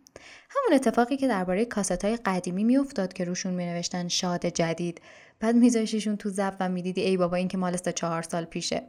همون 0.51 0.75
اتفاقی 0.75 1.17
که 1.17 1.29
درباره 1.29 1.65
کاست 1.65 2.05
های 2.05 2.17
قدیمی 2.17 2.65
میافتاد 2.65 3.13
که 3.13 3.25
روشون 3.25 3.55
مینوشتن 3.55 4.09
شاد 4.09 4.47
جدید 4.47 5.01
بعد 5.41 5.55
میذاشیشون 5.55 6.17
تو 6.17 6.31
زب 6.31 6.57
و 6.61 6.69
می‌دیدی 6.69 7.01
ای 7.01 7.17
بابا 7.17 7.37
این 7.37 7.49
که 7.49 7.59
مال 7.59 7.77
چهار 7.77 8.23
سال 8.23 8.45
پیشه. 8.45 8.83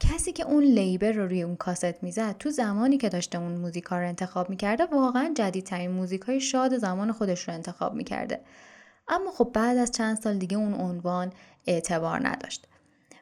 کسی 0.00 0.32
که 0.32 0.46
اون 0.46 0.62
لیبر 0.62 1.12
رو 1.12 1.26
روی 1.26 1.42
اون 1.42 1.56
کاست 1.56 2.02
می‌زد 2.02 2.38
تو 2.38 2.50
زمانی 2.50 2.98
که 2.98 3.08
داشته 3.08 3.38
اون 3.38 3.52
موزیک 3.52 3.84
رو 3.84 4.08
انتخاب 4.08 4.50
می‌کرده 4.50 4.84
واقعا 4.84 5.32
جدیدترین 5.36 5.90
موزیک 5.90 6.22
های 6.22 6.40
شاد 6.40 6.78
زمان 6.78 7.12
خودش 7.12 7.48
رو 7.48 7.54
انتخاب 7.54 7.94
می‌کرده. 7.94 8.40
اما 9.08 9.30
خب 9.30 9.50
بعد 9.54 9.76
از 9.76 9.92
چند 9.92 10.16
سال 10.16 10.38
دیگه 10.38 10.56
اون 10.56 10.74
عنوان 10.74 11.32
اعتبار 11.66 12.28
نداشت. 12.28 12.66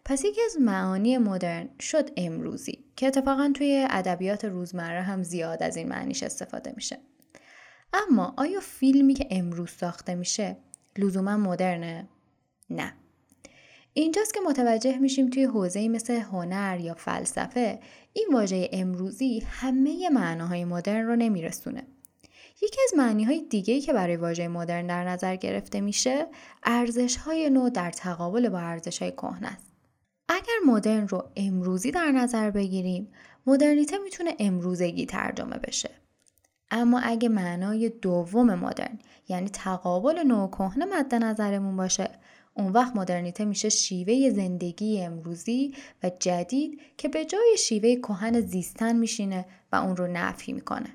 پس 0.04 0.24
یکی 0.24 0.40
از 0.46 0.56
معانی 0.60 1.18
مدرن 1.18 1.68
شد 1.80 2.10
امروزی 2.16 2.84
که 2.96 3.06
اتفاقا 3.06 3.52
توی 3.54 3.86
ادبیات 3.90 4.44
روزمره 4.44 5.02
هم 5.02 5.22
زیاد 5.22 5.62
از 5.62 5.76
این 5.76 5.88
معنیش 5.88 6.22
استفاده 6.22 6.72
میشه. 6.76 6.98
اما 7.92 8.34
آیا 8.36 8.60
فیلمی 8.60 9.14
که 9.14 9.26
امروز 9.30 9.70
ساخته 9.70 10.14
میشه 10.14 10.56
لزوما 10.98 11.36
مدرنه؟ 11.36 12.08
نه 12.70 12.92
اینجاست 13.92 14.34
که 14.34 14.40
متوجه 14.40 14.98
میشیم 14.98 15.30
توی 15.30 15.44
حوزه 15.44 15.88
مثل 15.88 16.14
هنر 16.14 16.80
یا 16.80 16.94
فلسفه 16.94 17.80
این 18.12 18.28
واژه 18.32 18.68
امروزی 18.72 19.42
همه 19.50 20.10
معناهای 20.10 20.64
مدرن 20.64 21.06
رو 21.06 21.16
نمیرسونه. 21.16 21.82
یکی 22.62 22.80
از 22.84 22.98
معنی 22.98 23.24
های 23.24 23.80
که 23.80 23.92
برای 23.92 24.16
واژه 24.16 24.48
مدرن 24.48 24.86
در 24.86 25.04
نظر 25.04 25.36
گرفته 25.36 25.80
میشه 25.80 26.26
ارزش 26.62 27.16
های 27.16 27.50
نو 27.50 27.70
در 27.70 27.90
تقابل 27.90 28.48
با 28.48 28.58
ارزش 28.58 29.02
های 29.02 29.12
کهنه 29.12 29.48
است. 29.48 29.72
اگر 30.28 30.54
مدرن 30.66 31.08
رو 31.08 31.30
امروزی 31.36 31.90
در 31.90 32.10
نظر 32.10 32.50
بگیریم 32.50 33.12
مدرنیته 33.46 33.98
می‌تونه 33.98 34.34
امروزگی 34.38 35.06
ترجمه 35.06 35.58
بشه. 35.58 35.90
اما 36.70 37.00
اگه 37.00 37.28
معنای 37.28 37.88
دوم 37.88 38.54
مدرن 38.54 38.98
یعنی 39.28 39.48
تقابل 39.48 40.18
نو 40.18 40.44
و 40.44 40.50
کهنه 40.50 40.84
مد 40.84 41.14
نظرمون 41.14 41.76
باشه 41.76 42.10
اون 42.54 42.72
وقت 42.72 42.96
مدرنیته 42.96 43.44
میشه 43.44 43.68
شیوه 43.68 44.30
زندگی 44.30 45.02
امروزی 45.02 45.74
و 46.02 46.10
جدید 46.18 46.80
که 46.96 47.08
به 47.08 47.24
جای 47.24 47.56
شیوه 47.58 47.96
کهن 47.96 48.40
زیستن 48.40 48.96
میشینه 48.96 49.46
و 49.72 49.76
اون 49.76 49.96
رو 49.96 50.06
نفی 50.06 50.52
می‌کنه. 50.52 50.88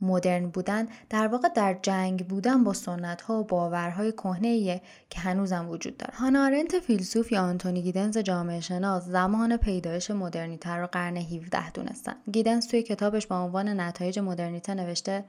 مدرن 0.00 0.46
بودن 0.46 0.88
در 1.10 1.26
واقع 1.26 1.48
در 1.48 1.78
جنگ 1.82 2.26
بودن 2.26 2.64
با 2.64 2.72
سنت 2.72 3.22
ها 3.22 3.40
و 3.40 3.44
باورهای 3.44 4.12
کهنه 4.12 4.80
که 5.10 5.20
هنوزم 5.20 5.68
وجود 5.68 5.96
داره. 5.96 6.14
هانا 6.14 6.64
فیلسوف 6.82 7.32
یا 7.32 7.42
آنتونی 7.42 7.82
گیدنز 7.82 8.18
جامعه 8.18 8.60
شناس 8.60 9.04
زمان 9.04 9.56
پیدایش 9.56 10.10
مدرنیته 10.10 10.70
رو 10.70 10.86
قرن 10.86 11.16
17 11.16 11.70
دونستن. 11.70 12.14
گیدنز 12.32 12.66
توی 12.66 12.82
کتابش 12.82 13.26
با 13.26 13.40
عنوان 13.40 13.80
نتایج 13.80 14.18
مدرنیته 14.18 14.74
نوشته 14.74 15.24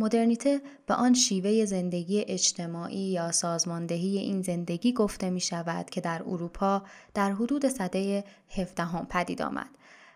مدرنیته 0.00 0.60
به 0.86 0.94
آن 0.94 1.14
شیوه 1.14 1.64
زندگی 1.64 2.24
اجتماعی 2.28 3.10
یا 3.10 3.32
سازماندهی 3.32 4.18
این 4.18 4.42
زندگی 4.42 4.92
گفته 4.92 5.30
می 5.30 5.40
شود 5.40 5.90
که 5.90 6.00
در 6.00 6.22
اروپا 6.26 6.82
در 7.14 7.32
حدود 7.32 7.68
سده 7.68 8.24
17 8.56 8.82
هم 8.82 9.06
پدید 9.06 9.42
آمد 9.42 9.68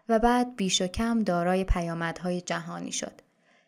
و 0.08 0.18
بعد 0.18 0.56
بیش 0.56 0.82
و 0.82 0.86
کم 0.86 1.22
دارای 1.22 1.64
پیامدهای 1.64 2.40
جهانی 2.40 2.92
شد. 2.92 3.20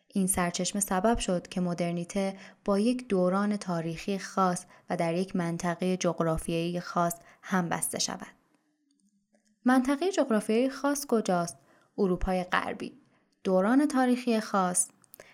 این 0.07 0.27
سرچشمه 0.27 0.81
سبب 0.81 1.17
شد 1.17 1.47
که 1.47 1.61
مدرنیته 1.61 2.37
با 2.65 2.79
یک 2.79 3.07
دوران 3.07 3.57
تاریخی 3.57 4.19
خاص 4.19 4.65
و 4.89 4.97
در 4.97 5.13
یک 5.13 5.35
منطقه 5.35 5.97
جغرافیایی 5.97 6.79
خاص 6.79 7.15
هم 7.41 7.69
بسته 7.69 7.99
شود. 7.99 8.27
منطقه 9.65 10.11
جغرافیایی 10.11 10.69
خاص 10.69 11.05
کجاست؟ 11.05 11.57
اروپای 11.97 12.43
غربی. 12.43 12.93
دوران 13.43 13.87
تاریخی 13.87 14.39
خاص 14.39 14.87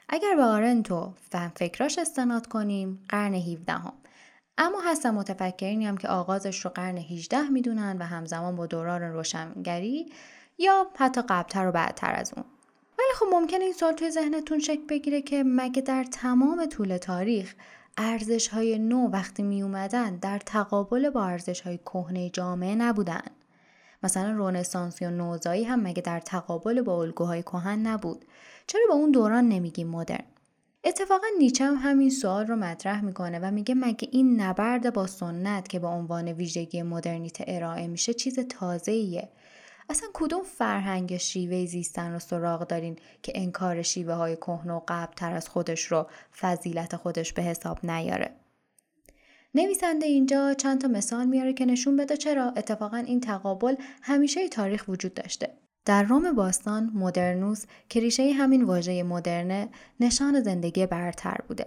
اگر 0.10 0.36
به 0.36 0.43
آرنتو 0.43 1.13
فهم 1.29 1.51
فکراش 1.55 2.00
استناد 2.00 2.48
کنیم 2.48 3.05
قرن 3.10 3.33
17 3.33 3.74
هم. 3.74 3.93
اما 4.57 4.81
هستن 4.81 5.12
متفکرینی 5.12 5.86
هم 5.86 5.98
که 5.98 6.07
آغازش 6.07 6.65
رو 6.65 6.72
قرن 6.72 6.98
18 6.98 7.50
می‌دونن 7.50 7.98
و 8.00 8.03
همزمان 8.03 8.55
با 8.55 8.65
دوران 8.65 9.01
روشنگری 9.01 10.12
یا 10.57 10.88
حتی 10.95 11.22
قبلتر 11.22 11.67
و 11.67 11.72
بعدتر 11.72 12.15
از 12.15 12.33
اون 12.36 12.45
ولی 13.00 13.13
خب 13.15 13.25
ممکنه 13.31 13.63
این 13.63 13.74
سوال 13.74 13.93
توی 13.93 14.12
ذهنتون 14.12 14.60
شکل 14.60 14.86
بگیره 14.89 15.22
که 15.22 15.43
مگه 15.48 15.81
در 15.81 16.03
تمام 16.03 16.65
طول 16.65 16.98
تاریخ 16.98 17.55
ارزش 17.98 18.48
های 18.48 18.79
نو 18.79 19.10
وقتی 19.10 19.43
می 19.43 19.62
اومدن 19.62 20.15
در 20.15 20.39
تقابل 20.39 21.10
با 21.10 21.25
ارزش 21.25 21.62
های 21.62 21.77
کهنه 21.77 22.29
جامعه 22.29 22.75
نبودن 22.75 23.24
مثلا 24.03 24.31
رونسانس 24.31 25.01
یا 25.01 25.10
نوزایی 25.10 25.63
هم 25.63 25.79
مگه 25.79 26.01
در 26.01 26.19
تقابل 26.19 26.81
با 26.81 27.01
الگوهای 27.01 27.43
کهن 27.43 27.88
نبود؟ 27.88 28.25
چرا 28.67 28.81
با 28.89 28.95
اون 28.95 29.12
دوران 29.12 29.50
نمیگیم 29.50 29.88
مدرن؟ 29.88 30.25
اتفاقا 30.83 31.27
نیچه 31.38 31.65
هم 31.65 31.75
همین 31.75 32.10
سوال 32.10 32.48
رو 32.48 32.55
مطرح 32.55 33.01
می‌کنه 33.01 33.39
و 33.39 33.51
میگه 33.51 33.75
مگه 33.75 34.07
این 34.12 34.41
نبرد 34.41 34.93
با 34.93 35.07
سنت 35.07 35.67
که 35.67 35.79
به 35.79 35.88
عنوان 35.88 36.27
ویژگی 36.27 36.81
مدرنیته 36.81 37.45
ارائه 37.48 37.88
میشه 37.88 38.13
چیز 38.13 38.39
تازه 38.39 38.91
ایه 38.91 39.29
اصلا 39.89 40.10
کدوم 40.13 40.43
فرهنگ 40.43 41.17
شیوه 41.17 41.65
زیستن 41.65 42.12
رو 42.12 42.19
سراغ 42.19 42.67
دارین 42.67 42.95
که 43.22 43.31
انکار 43.36 43.81
شیوه 43.81 44.13
های 44.13 44.36
کهنه 44.36 44.74
و 44.74 44.81
قبل 44.88 45.13
تر 45.13 45.33
از 45.33 45.50
خودش 45.50 45.83
رو 45.83 46.07
فضیلت 46.39 46.95
خودش 46.95 47.33
به 47.33 47.41
حساب 47.41 47.86
نیاره؟ 47.86 48.31
نویسنده 49.55 50.05
اینجا 50.05 50.53
چند 50.53 50.81
تا 50.81 50.88
مثال 50.88 51.25
میاره 51.25 51.53
که 51.53 51.65
نشون 51.65 51.98
بده 51.98 52.17
چرا 52.17 52.53
اتفاقا 52.57 52.98
این 52.98 53.19
تقابل 53.19 53.75
همیشه 54.01 54.48
تاریخ 54.48 54.86
وجود 54.88 55.13
داشته 55.13 55.50
در 55.86 56.03
روم 56.03 56.31
باستان 56.31 56.91
مدرنوس 56.93 57.65
که 57.89 58.00
ریشه 58.00 58.31
همین 58.31 58.63
واژه 58.63 59.03
مدرنه 59.03 59.69
نشان 60.00 60.41
زندگی 60.41 60.86
برتر 60.86 61.38
بوده. 61.48 61.65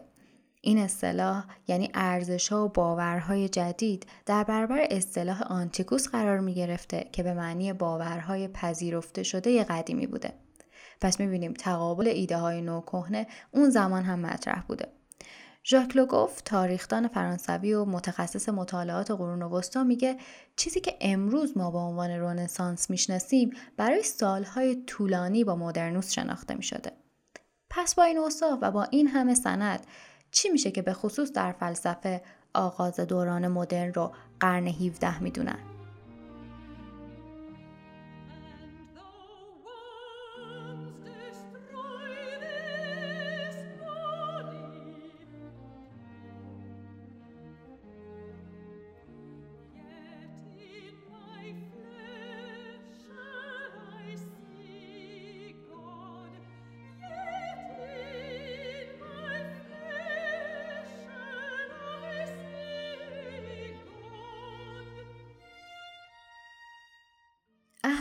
این 0.61 0.79
اصطلاح 0.79 1.45
یعنی 1.69 1.91
ارزش 1.95 2.49
ها 2.49 2.65
و 2.65 2.69
باورهای 2.69 3.49
جدید 3.49 4.07
در 4.27 4.45
برابر 4.45 4.87
اصطلاح 4.91 5.43
آنتیکوس 5.43 6.09
قرار 6.09 6.41
می 6.41 6.55
گرفته 6.55 7.09
که 7.13 7.23
به 7.23 7.35
معنی 7.35 7.73
باورهای 7.73 8.49
پذیرفته 8.49 9.23
شده 9.23 9.65
قدیمی 9.65 10.07
بوده. 10.07 10.33
پس 11.01 11.21
می 11.21 11.27
بینیم 11.27 11.53
تقابل 11.53 12.09
ایده 12.09 12.37
های 12.37 12.63
نو 12.63 12.83
اون 13.53 13.71
زمان 13.71 14.03
هم 14.03 14.19
مطرح 14.19 14.63
بوده. 14.69 14.96
ژاک 15.69 15.97
لوگوف 15.97 16.41
تاریخدان 16.41 17.09
فرانسوی 17.09 17.75
و 17.75 17.85
متخصص 17.85 18.49
مطالعات 18.49 19.11
قرون 19.11 19.43
وسطا 19.43 19.85
میگه 19.85 20.17
چیزی 20.57 20.81
که 20.81 20.97
امروز 21.01 21.57
ما 21.57 21.71
با 21.71 21.87
عنوان 21.87 22.11
رنسانس 22.11 22.91
می‌شناسیم 22.91 23.51
برای 23.77 24.03
سالهای 24.03 24.85
طولانی 24.85 25.45
با 25.45 25.57
مدرنوس 25.57 26.13
شناخته 26.13 26.55
می‌شده. 26.55 26.93
پس 27.71 27.95
با 27.95 28.03
این 28.03 28.19
اوصاف 28.19 28.59
و 28.63 28.71
با 28.71 28.83
این 28.83 29.09
همه 29.09 29.35
سند 29.35 29.87
چی 30.31 30.49
میشه 30.49 30.71
که 30.71 30.83
به 30.83 30.93
خصوص 30.93 31.33
در 31.33 31.53
فلسفه 31.53 32.23
آغاز 32.55 33.01
دوران 33.01 33.49
مدرن 33.49 33.93
رو 33.93 34.13
قرن 34.41 34.67
17 34.67 35.23
می‌دونن؟ 35.23 35.76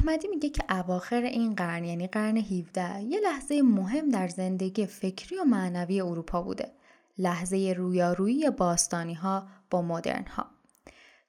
احمدی 0.07 0.27
میگه 0.27 0.49
که 0.49 0.63
اواخر 0.69 1.21
این 1.21 1.55
قرن 1.55 1.83
یعنی 1.83 2.07
قرن 2.07 2.37
17 2.37 3.03
یه 3.03 3.19
لحظه 3.19 3.61
مهم 3.61 4.09
در 4.09 4.27
زندگی 4.27 4.85
فکری 4.85 5.37
و 5.37 5.43
معنوی 5.43 6.01
اروپا 6.01 6.41
بوده. 6.41 6.71
لحظه 7.17 7.73
رویارویی 7.77 8.49
باستانی 8.49 9.13
ها 9.13 9.47
با 9.69 9.81
مدرن 9.81 10.25
ها. 10.25 10.45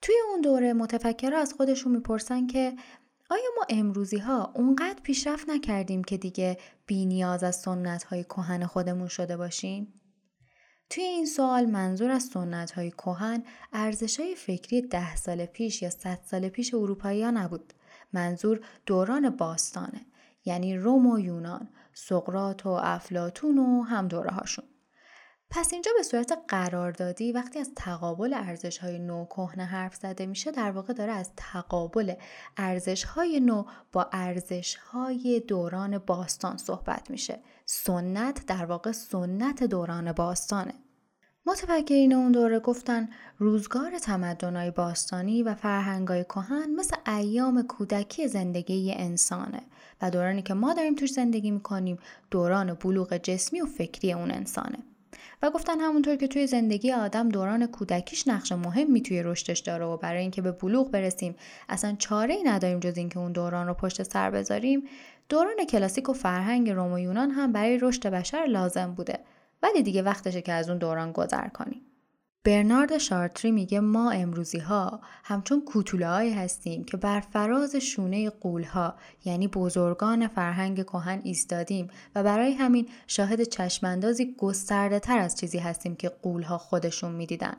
توی 0.03 0.15
اون 0.31 0.41
دوره 0.41 0.73
متفکرها 0.73 1.39
از 1.39 1.53
خودشون 1.53 1.93
می‌پرسن 1.93 2.47
که 2.47 2.77
آیا 3.31 3.49
ما 3.57 3.65
امروزی 3.69 4.19
ها 4.19 4.53
اونقدر 4.55 5.01
پیشرفت 5.03 5.49
نکردیم 5.49 6.05
که 6.05 6.17
دیگه 6.17 6.59
بی 6.87 7.07
نیاز 7.07 7.45
از 7.45 7.57
سنت 7.57 8.05
های 8.05 8.25
کهن 8.25 8.67
خودمون 8.67 9.09
شده 9.09 9.37
باشیم؟ 9.37 10.01
توی 10.91 11.05
این 11.05 11.27
سوال 11.27 11.67
منظور 11.67 12.11
از 12.11 12.23
سنت 12.23 12.71
های 12.71 12.91
کهن 12.91 13.45
ارزش 13.73 14.21
های 14.21 14.35
فکری 14.35 14.83
ده 14.83 15.17
سال 15.17 15.47
پیش 15.47 15.83
یا 15.83 15.91
صد 15.91 16.19
سال 16.25 16.49
پیش 16.49 16.75
اروپایی 16.75 17.23
ها 17.23 17.31
نبود. 17.31 17.73
منظور 18.17 18.61
دوران 18.87 19.31
باستانه 19.31 20.07
یعنی 20.45 20.77
روم 20.77 21.07
و 21.07 21.19
یونان، 21.19 21.69
سقرات 21.95 22.67
و 22.67 22.69
افلاتون 22.69 23.59
و 23.59 23.83
هم 23.83 24.09
دوره 24.09 24.31
هاشون. 24.31 24.65
پس 25.51 25.73
اینجا 25.73 25.91
به 25.97 26.03
صورت 26.03 26.39
قراردادی 26.49 27.33
وقتی 27.33 27.59
از 27.59 27.71
تقابل 27.77 28.35
ارزش 28.35 28.79
های 28.79 28.99
نو 28.99 29.25
کهنه 29.25 29.65
حرف 29.65 29.95
زده 29.95 30.27
میشه 30.27 30.51
در 30.51 30.71
واقع 30.71 30.93
داره 30.93 31.13
از 31.13 31.31
تقابل 31.37 32.15
ارزش 32.57 33.05
های 33.05 33.41
نو 33.41 33.65
با 33.93 34.09
ارزش 34.13 34.77
های 34.77 35.41
دوران 35.49 35.99
باستان 35.99 36.57
صحبت 36.57 37.11
میشه 37.11 37.39
سنت 37.65 38.47
در 38.47 38.65
واقع 38.65 38.93
سنت 38.93 39.65
دوران 39.65 40.13
باستانه 40.13 40.75
متفکرین 41.49 42.13
اون 42.13 42.33
دوره 42.33 42.61
گفتن 42.61 43.09
روزگار 43.39 43.99
تمدنهای 43.99 44.71
باستانی 44.71 45.43
و 45.43 45.55
فرهنگای 45.55 46.25
کهن 46.25 46.71
مثل 46.71 46.97
ایام 47.07 47.63
کودکی 47.63 48.29
زندگی 48.29 48.93
انسانه 48.93 49.61
و 50.03 50.11
دورانی 50.11 50.43
که 50.43 50.55
ما 50.55 50.75
داریم 50.75 50.95
توش 50.95 51.13
زندگی 51.13 51.51
می‌کنیم 51.51 51.99
دوران 52.31 52.75
بلوغ 52.75 53.17
جسمی 53.17 53.61
و 53.61 53.67
فکری 53.67 54.13
اون 54.13 54.31
انسانه. 54.31 54.79
و 55.43 55.51
گفتن 55.51 55.81
همونطور 55.81 56.17
که 56.17 56.29
توی 56.29 56.47
زندگی 56.47 56.93
آدم 56.93 57.29
دوران 57.29 57.67
کودکیش 57.67 58.29
نقش 58.29 58.53
مهمی 58.53 59.03
توی 59.03 59.23
رشدش 59.23 59.59
داره 59.59 59.85
و 59.85 59.97
برای 59.97 60.21
اینکه 60.21 60.43
به 60.43 60.53
بلوغ 60.53 60.91
برسیم 60.91 61.35
اصلا 61.69 61.97
چاره 61.99 62.35
ای 62.35 62.43
نداریم 62.43 62.81
جز 62.81 62.97
اینکه 62.97 63.19
اون 63.19 63.33
دوران 63.33 63.67
رو 63.67 63.75
پشت 63.75 64.03
سر 64.03 64.31
بذاریم 64.31 64.83
دوران 65.29 65.65
کلاسیک 65.71 66.09
و 66.09 66.13
فرهنگ 66.13 66.71
روم 66.71 66.93
و 66.93 66.99
یونان 66.99 67.31
هم 67.31 67.53
برای 67.53 67.79
رشد 67.79 68.07
بشر 68.07 68.47
لازم 68.47 68.95
بوده. 68.97 69.19
ولی 69.63 69.83
دیگه 69.83 70.03
وقتشه 70.03 70.43
که 70.43 70.53
از 70.53 70.69
اون 70.69 70.79
دوران 70.79 71.13
گذر 71.13 71.49
کنیم 71.49 71.81
برنارد 72.47 72.99
شارتری 72.99 73.51
میگه 73.51 73.81
ما 73.81 74.11
امروزی 74.11 74.59
ها 74.59 75.01
همچون 75.25 75.65
کوتوله 75.65 76.35
هستیم 76.35 76.85
که 76.85 76.97
بر 76.97 77.21
فراز 77.21 77.77
شونه 77.77 78.31
قول 78.31 78.65
ها 78.65 78.95
یعنی 79.25 79.49
بزرگان 79.49 80.29
فرهنگ 80.29 80.83
کهن 80.83 81.21
ایستادیم 81.25 81.89
و 82.15 82.23
برای 82.23 82.53
همین 82.53 82.89
شاهد 83.07 83.43
چشماندازی 83.43 84.35
گسترده 84.39 84.99
تر 84.99 85.19
از 85.19 85.39
چیزی 85.39 85.59
هستیم 85.59 85.97
که 85.97 86.09
قول 86.09 86.43
ها 86.43 86.59
خودشون 86.59 87.13
می‌دیدن. 87.13 87.57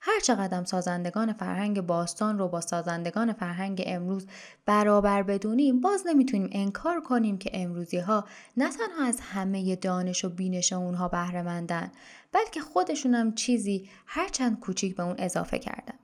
هر 0.00 0.20
چقدر 0.20 0.64
سازندگان 0.64 1.32
فرهنگ 1.32 1.80
باستان 1.80 2.38
رو 2.38 2.48
با 2.48 2.60
سازندگان 2.60 3.32
فرهنگ 3.32 3.82
امروز 3.86 4.26
برابر 4.66 5.22
بدونیم 5.22 5.80
باز 5.80 6.06
نمی‌تونیم 6.06 6.48
انکار 6.52 7.00
کنیم 7.00 7.38
که 7.38 7.50
امروزی 7.54 7.98
ها 7.98 8.24
نه 8.56 8.70
تنها 8.70 9.04
از 9.04 9.20
همه 9.20 9.76
دانش 9.76 10.24
و 10.24 10.28
بینش 10.28 10.72
اونها 10.72 11.08
بهره 11.08 11.70
بلکه 12.32 12.60
خودشون 12.60 13.14
هم 13.14 13.34
چیزی 13.34 13.88
هرچند 14.06 14.60
کوچیک 14.60 14.96
به 14.96 15.02
اون 15.02 15.14
اضافه 15.18 15.58
کردن. 15.58 15.94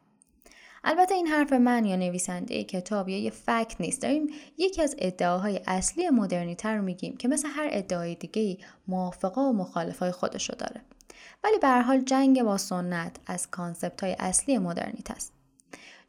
البته 0.84 1.14
این 1.14 1.26
حرف 1.26 1.52
من 1.52 1.84
یا 1.84 1.96
نویسنده 1.96 2.64
کتاب 2.64 3.08
یا 3.08 3.18
یه 3.18 3.30
fact 3.30 3.80
نیست. 3.80 4.02
داریم 4.02 4.30
یکی 4.58 4.82
از 4.82 4.94
ادعاهای 4.98 5.60
اصلی 5.66 6.10
مدرنیته 6.10 6.68
رو 6.68 6.82
میگیم 6.82 7.16
که 7.16 7.28
مثل 7.28 7.48
هر 7.48 7.68
ادعای 7.70 8.14
دیگه 8.14 8.58
موافقه 8.88 9.40
و 9.40 9.52
مخالفای 9.52 10.10
خودشو 10.10 10.54
داره. 10.54 10.80
ولی 11.44 11.58
به 11.58 11.68
حال 11.68 12.00
جنگ 12.00 12.42
با 12.42 12.58
سنت 12.58 13.16
از 13.26 13.50
concept 13.50 14.00
های 14.00 14.16
اصلی 14.18 14.58
مدرنیته 14.58 15.10
است. 15.10 15.32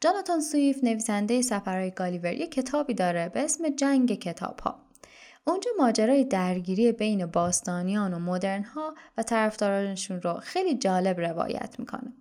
جاناتان 0.02 0.42
سویفت 0.42 0.84
نویسنده 0.84 1.42
سفرهای 1.42 1.92
گالیور 1.92 2.34
یک 2.34 2.52
کتابی 2.52 2.94
داره 2.94 3.30
به 3.30 3.40
اسم 3.40 3.70
جنگ 3.70 4.20
کتاب 4.20 4.60
ها. 4.60 4.80
اونجا 5.48 5.72
ماجرای 5.78 6.24
درگیری 6.24 6.92
بین 6.92 7.26
باستانیان 7.26 8.14
و 8.14 8.20
مدرن 8.20 8.64
ها 8.64 8.96
و 9.18 9.24
طرفدارانشون 9.24 10.22
رو 10.22 10.34
خیلی 10.34 10.76
جالب 10.76 11.20
روایت 11.20 11.76
می‌کنه. 11.80 12.14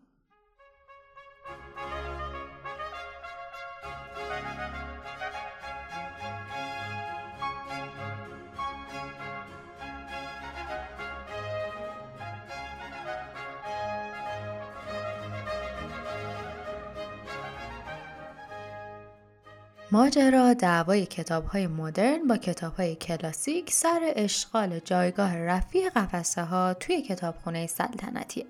ماجرا 19.94 20.54
دعوای 20.54 21.06
کتاب 21.06 21.46
های 21.46 21.66
مدرن 21.66 22.26
با 22.28 22.36
کتاب 22.36 22.74
های 22.74 22.94
کلاسیک 22.94 23.72
سر 23.72 24.12
اشغال 24.16 24.78
جایگاه 24.78 25.36
رفیع 25.36 25.88
قفسه 25.88 26.42
ها 26.42 26.74
توی 26.74 27.02
کتابخونه 27.02 27.66
سلطنتیه. 27.66 28.46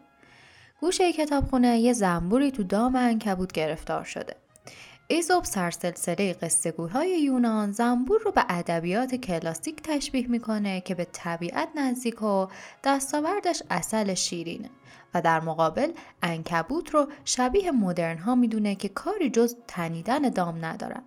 گوشه 0.80 1.12
کتابخونه 1.12 1.78
یه 1.78 1.92
زنبوری 1.92 2.50
تو 2.50 2.62
دام 2.62 2.96
انکبوت 2.96 3.52
گرفتار 3.52 4.04
شده. 4.04 4.36
ایزوب 5.08 5.44
سرسلسله 5.44 6.32
قصهگوهای 6.32 7.22
یونان 7.22 7.72
زنبور 7.72 8.20
رو 8.24 8.30
به 8.32 8.44
ادبیات 8.48 9.14
کلاسیک 9.14 9.82
تشبیه 9.82 10.28
می‌کنه 10.28 10.80
که 10.80 10.94
به 10.94 11.06
طبیعت 11.12 11.68
نزدیک 11.74 12.22
و 12.22 12.46
دستاوردش 12.84 13.62
اصل 13.70 14.14
شیرینه 14.14 14.70
و 15.14 15.22
در 15.22 15.40
مقابل 15.40 15.92
انکبوت 16.22 16.90
رو 16.90 17.08
شبیه 17.24 17.70
مدرن 17.70 18.18
ها 18.18 18.34
می‌دونه 18.34 18.74
که 18.74 18.88
کاری 18.88 19.30
جز 19.30 19.56
تنیدن 19.66 20.18
دام 20.18 20.64
ندارن. 20.64 21.02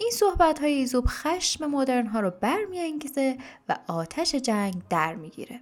این 0.00 0.10
صحبت 0.10 0.58
های 0.58 0.72
ایزوب 0.72 1.04
خشم 1.08 1.66
مدرن 1.66 2.06
ها 2.06 2.20
رو 2.20 2.30
برمیانگیزه 2.30 3.38
و 3.68 3.76
آتش 3.86 4.34
جنگ 4.34 4.74
در 4.90 5.14
می‌گیره. 5.14 5.60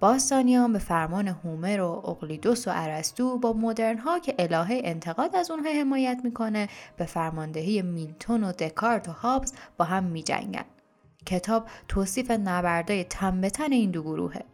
باستانیان 0.00 0.72
به 0.72 0.78
فرمان 0.78 1.28
هومر 1.28 1.80
و 1.80 1.88
اقلیدوس 1.88 2.68
و 2.68 2.70
ارسطو 2.74 3.38
با 3.38 3.52
مدرن 3.52 3.98
ها 3.98 4.18
که 4.18 4.34
الهه 4.38 4.80
انتقاد 4.84 5.36
از 5.36 5.50
اونها 5.50 5.72
حمایت 5.72 6.20
می‌کنه 6.24 6.68
به 6.96 7.04
فرماندهی 7.04 7.82
میلتون 7.82 8.44
و 8.44 8.52
دکارت 8.52 9.08
و 9.08 9.12
هابز 9.12 9.52
با 9.76 9.84
هم 9.84 10.04
میجنگن. 10.04 10.64
کتاب 11.26 11.66
توصیف 11.88 12.30
نبردای 12.30 13.04
تن 13.04 13.72
این 13.72 13.90
دو 13.90 14.02
گروهه. 14.02 14.44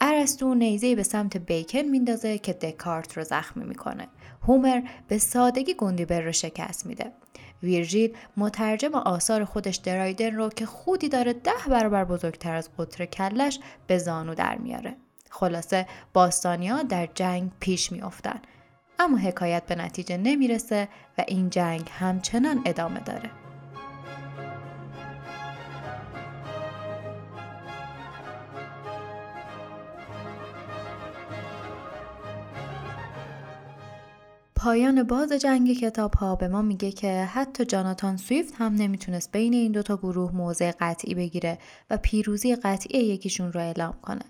ارسطو 0.00 0.54
نیزه 0.54 0.94
به 0.94 1.02
سمت 1.02 1.36
بیکن 1.36 1.78
میندازه 1.78 2.38
که 2.38 2.52
دکارت 2.52 3.16
رو 3.16 3.24
زخمی 3.24 3.64
می‌کنه. 3.64 4.08
هومر 4.42 4.82
به 5.08 5.18
سادگی 5.18 5.74
گوندیبر 5.74 6.20
رو 6.20 6.32
شکست 6.32 6.86
میده. 6.86 7.12
ویرژیل 7.64 8.16
مترجم 8.36 8.94
آثار 8.94 9.44
خودش 9.44 9.76
درایدن 9.76 10.34
رو 10.34 10.48
که 10.48 10.66
خودی 10.66 11.08
داره 11.08 11.32
ده 11.32 11.50
برابر 11.70 12.04
بزرگتر 12.04 12.54
از 12.54 12.70
قطر 12.78 13.04
کلش 13.04 13.60
به 13.86 13.98
زانو 13.98 14.34
در 14.34 14.58
میاره. 14.58 14.96
خلاصه 15.30 15.86
باستانیا 16.12 16.82
در 16.82 17.08
جنگ 17.14 17.50
پیش 17.60 17.92
میافتن 17.92 18.40
اما 18.98 19.16
حکایت 19.16 19.66
به 19.66 19.74
نتیجه 19.74 20.16
نمی‌رسه 20.16 20.88
و 21.18 21.24
این 21.28 21.50
جنگ 21.50 21.90
همچنان 21.98 22.62
ادامه 22.64 23.00
داره. 23.00 23.43
پایان 34.64 35.02
باز 35.02 35.32
جنگ 35.32 35.72
کتاب 35.72 36.14
ها 36.14 36.36
به 36.36 36.48
ما 36.48 36.62
میگه 36.62 36.92
که 36.92 37.24
حتی 37.24 37.64
جاناتان 37.64 38.16
سویفت 38.16 38.54
هم 38.58 38.74
نمی‌تونست 38.74 39.32
بین 39.32 39.52
این 39.52 39.72
دوتا 39.72 39.96
گروه 39.96 40.32
موضع 40.32 40.72
قطعی 40.80 41.14
بگیره 41.14 41.58
و 41.90 41.96
پیروزی 41.96 42.56
قطعی 42.56 42.98
یکیشون 42.98 43.52
رو 43.52 43.60
اعلام 43.60 43.94
کنه. 44.02 44.24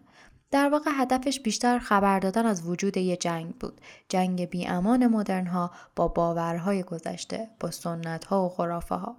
در 0.50 0.68
واقع 0.68 0.90
هدفش 0.94 1.40
بیشتر 1.40 1.78
خبر 1.78 2.18
دادن 2.18 2.46
از 2.46 2.68
وجود 2.68 2.96
یه 2.96 3.16
جنگ 3.16 3.54
بود. 3.54 3.80
جنگ 4.08 4.50
بی 4.50 4.66
امان 4.66 5.06
مدرن 5.06 5.46
ها 5.46 5.70
با 5.96 6.08
باورهای 6.08 6.82
گذشته، 6.82 7.48
با 7.60 7.70
سنت 7.70 8.24
ها 8.24 8.46
و 8.46 8.48
خرافه 8.48 8.94
ها. 8.94 9.16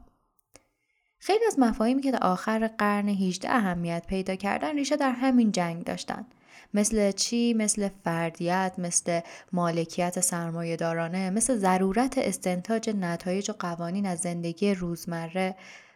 خیلی 1.20 1.46
از 1.48 1.60
مفاهیمی 1.60 2.02
که 2.02 2.12
در 2.12 2.24
آخر 2.24 2.68
قرن 2.68 3.10
18 3.10 3.52
اهمیت 3.52 4.04
پیدا 4.08 4.36
کردن 4.36 4.76
ریشه 4.76 4.96
در 4.96 5.12
همین 5.12 5.52
جنگ 5.52 5.84
داشتند. 5.84 6.26
مثل 6.74 7.12
چی؟ 7.12 7.54
مثل 7.54 7.90
فردیت، 8.04 8.74
مثل 8.78 9.20
مالکیت 9.52 10.20
سرمایه 10.20 10.76
دارانه، 10.76 11.30
مثل 11.30 11.58
ضرورت 11.58 12.18
استنتاج 12.18 12.90
نتایج 12.90 13.52
و 13.52 13.54
قوانین 13.60 14.06
از 14.06 14.20
زندگی 14.20 14.74
روزمره 14.74 15.56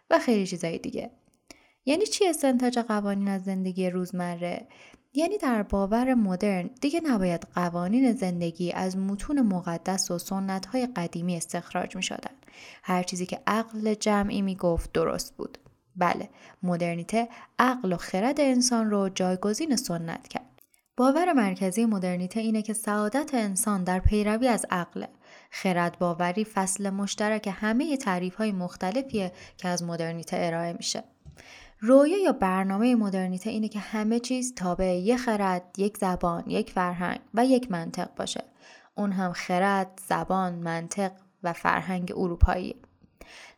و 0.09 0.19
خیلی 0.19 0.47
چیزای 0.47 0.77
دیگه. 0.77 1.11
یعنی 1.85 2.05
چی 2.05 2.27
استنتاج 2.27 2.79
قوانین 2.79 3.27
از 3.27 3.43
زندگی 3.43 3.89
روزمره؟ 3.89 4.67
یعنی 5.13 5.37
در 5.37 5.63
باور 5.63 6.13
مدرن 6.13 6.69
دیگه 6.81 7.01
نباید 7.05 7.47
قوانین 7.55 8.11
زندگی 8.11 8.71
از 8.71 8.97
متون 8.97 9.41
مقدس 9.41 10.11
و 10.11 10.17
سنت 10.17 10.65
های 10.65 10.85
قدیمی 10.85 11.37
استخراج 11.37 11.95
می 11.95 12.03
شدن. 12.03 12.31
هر 12.83 13.03
چیزی 13.03 13.25
که 13.25 13.39
عقل 13.47 13.93
جمعی 13.93 14.41
می 14.41 14.55
گفت 14.55 14.91
درست 14.91 15.37
بود. 15.37 15.57
بله، 15.95 16.29
مدرنیته 16.63 17.29
عقل 17.59 17.93
و 17.93 17.97
خرد 17.97 18.41
انسان 18.41 18.89
رو 18.89 19.09
جایگزین 19.09 19.75
سنت 19.75 20.27
کرد. 20.27 20.48
باور 20.99 21.33
مرکزی 21.33 21.85
مدرنیته 21.85 22.39
اینه 22.39 22.61
که 22.61 22.73
سعادت 22.73 23.29
انسان 23.33 23.83
در 23.83 23.99
پیروی 23.99 24.47
از 24.47 24.65
عقل 24.71 25.05
خرد 25.51 25.99
باوری 25.99 26.45
فصل 26.45 26.89
مشترک 26.89 27.49
همه 27.53 27.97
تعریف 27.97 28.35
های 28.35 28.51
مختلفیه 28.51 29.31
که 29.57 29.67
از 29.67 29.83
مدرنیته 29.83 30.37
ارائه 30.39 30.73
میشه 30.73 31.03
رویا 31.79 32.17
یا 32.17 32.31
برنامه 32.31 32.95
مدرنیته 32.95 33.49
اینه 33.49 33.67
که 33.67 33.79
همه 33.79 34.19
چیز 34.19 34.53
تابع 34.55 34.85
یک 34.85 35.17
خرد، 35.17 35.63
یک 35.77 35.97
زبان، 35.97 36.43
یک 36.47 36.71
فرهنگ 36.71 37.19
و 37.33 37.45
یک 37.45 37.71
منطق 37.71 38.15
باشه. 38.15 38.43
اون 38.95 39.11
هم 39.11 39.33
خرد، 39.33 40.01
زبان، 40.07 40.55
منطق 40.55 41.11
و 41.43 41.53
فرهنگ 41.53 42.13
اروپایی. 42.15 42.75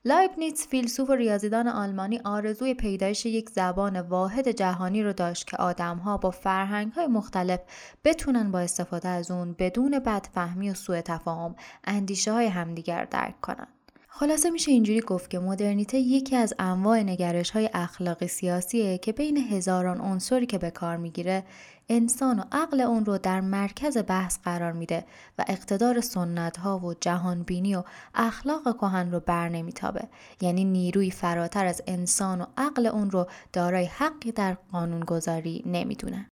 لایبنیتس 0.05 0.67
فیلسوف 0.67 1.09
و 1.09 1.13
ریاضیدان 1.13 1.67
آلمانی 1.67 2.19
آرزوی 2.25 2.73
پیدایش 2.73 3.25
یک 3.25 3.49
زبان 3.49 4.01
واحد 4.01 4.51
جهانی 4.51 5.03
رو 5.03 5.13
داشت 5.13 5.47
که 5.47 5.57
آدمها 5.57 6.17
با 6.17 6.31
فرهنگهای 6.31 7.07
مختلف 7.07 7.59
بتونن 8.03 8.51
با 8.51 8.59
استفاده 8.59 9.09
از 9.09 9.31
اون 9.31 9.55
بدون 9.59 9.99
بدفهمی 9.99 10.69
و 10.69 10.73
سوء 10.73 11.01
تفاهم 11.01 11.55
اندیشه 11.83 12.31
های 12.31 12.45
همدیگر 12.45 13.05
درک 13.05 13.41
کنن. 13.41 13.67
خلاصه 14.13 14.49
میشه 14.49 14.71
اینجوری 14.71 15.01
گفت 15.01 15.29
که 15.29 15.39
مدرنیته 15.39 15.97
یکی 15.97 16.35
از 16.35 16.53
انواع 16.59 16.99
نگرش 16.99 17.51
های 17.51 17.69
اخلاقی 17.73 18.27
سیاسیه 18.27 18.97
که 18.97 19.11
بین 19.11 19.37
هزاران 19.37 20.01
عنصری 20.01 20.45
که 20.45 20.57
به 20.57 20.71
کار 20.71 20.97
می‌گیره 20.97 21.43
انسان 21.89 22.39
و 22.39 22.43
عقل 22.51 22.81
اون 22.81 23.05
رو 23.05 23.17
در 23.17 23.41
مرکز 23.41 23.97
بحث 24.07 24.37
قرار 24.43 24.71
میده 24.71 25.05
و 25.37 25.45
اقتدار 25.47 26.01
سنت 26.01 26.57
ها 26.57 26.79
و 26.79 26.93
جهانبینی 26.93 27.75
و 27.75 27.83
اخلاق 28.15 28.77
کهن 28.77 29.11
رو 29.11 29.19
بر 29.19 29.49
نمیتابه. 29.49 30.07
یعنی 30.41 30.65
نیروی 30.65 31.11
فراتر 31.11 31.65
از 31.65 31.81
انسان 31.87 32.41
و 32.41 32.45
عقل 32.57 32.85
اون 32.85 33.11
رو 33.11 33.27
دارای 33.53 33.85
حقی 33.85 34.31
در 34.31 34.57
قانونگذاری 34.71 35.63
نمی‌دونه. 35.65 36.27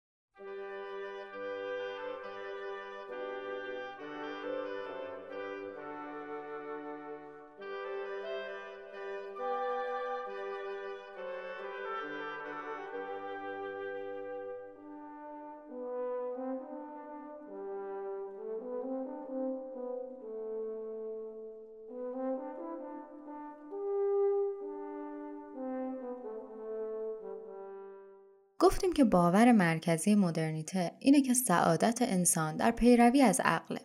که 28.95 29.03
باور 29.03 29.51
مرکزی 29.51 30.15
مدرنیته 30.15 30.91
اینه 30.99 31.21
که 31.21 31.33
سعادت 31.33 32.01
انسان 32.01 32.57
در 32.57 32.71
پیروی 32.71 33.21
از 33.21 33.41
عقله. 33.43 33.79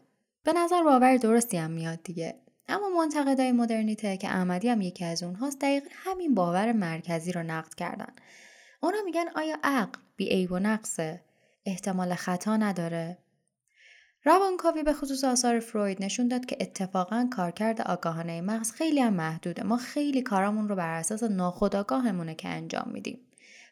به 0.45 0.53
نظر 0.53 0.83
باور 0.83 1.17
درستی 1.17 1.57
هم 1.57 1.71
میاد 1.71 2.03
دیگه. 2.03 2.35
اما 2.69 2.89
منتقدای 2.89 3.53
مدرنیته 3.53 4.17
که 4.17 4.29
احمدی 4.29 4.69
هم 4.69 4.81
یکی 4.81 5.05
از 5.05 5.23
اونهاست 5.23 5.61
دقیقا 5.61 5.87
همین 5.93 6.35
باور 6.35 6.73
مرکزی 6.73 7.33
رو 7.33 7.43
نقد 7.43 7.75
کردن. 7.75 8.13
اونا 8.83 8.99
میگن 9.05 9.25
آیا 9.37 9.57
عقل 9.63 10.01
بی 10.17 10.29
عیب 10.29 10.53
و 10.53 10.59
نقصه؟ 10.59 11.21
احتمال 11.67 12.15
خطا 12.15 12.57
نداره؟ 12.57 13.19
روانکاوی 14.25 14.83
به 14.83 14.93
خصوص 14.93 15.25
آثار 15.25 15.61
فروید 15.61 16.05
نشون 16.05 16.29
داد 16.29 16.47
که 16.47 16.57
اتفاقا 16.61 17.29
کارکرد 17.33 17.81
آگاهانه 17.81 18.41
مغز 18.41 18.73
خیلی 18.73 19.01
هم 19.01 19.15
محدوده. 19.15 19.63
ما 19.63 19.77
خیلی 19.77 20.23
کارامون 20.23 20.69
رو 20.69 20.77
بر 20.77 20.91
اساس 20.91 21.23
ناخودآگاهمونه 21.23 22.35
که 22.35 22.49
انجام 22.49 22.91
میدیم. 22.93 23.30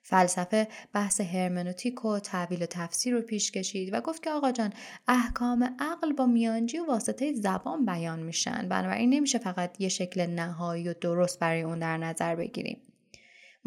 فلسفه 0.08 0.68
بحث 0.92 1.20
هرمنوتیک 1.20 2.04
و 2.04 2.18
تعویل 2.18 2.62
و 2.62 2.66
تفسیر 2.66 3.14
رو 3.14 3.20
پیش 3.20 3.52
کشید 3.52 3.94
و 3.94 4.00
گفت 4.00 4.22
که 4.22 4.30
آقا 4.30 4.52
جان 4.52 4.72
احکام 5.08 5.76
عقل 5.78 6.12
با 6.12 6.26
میانجی 6.26 6.78
و 6.78 6.86
واسطه 6.86 7.32
زبان 7.32 7.86
بیان 7.86 8.20
میشن. 8.20 8.68
بنابراین 8.68 9.10
نمیشه 9.10 9.38
فقط 9.38 9.80
یه 9.80 9.88
شکل 9.88 10.26
نهایی 10.26 10.88
و 10.88 10.94
درست 11.00 11.38
برای 11.38 11.62
اون 11.62 11.78
در 11.78 11.96
نظر 11.96 12.34
بگیریم. 12.34 12.87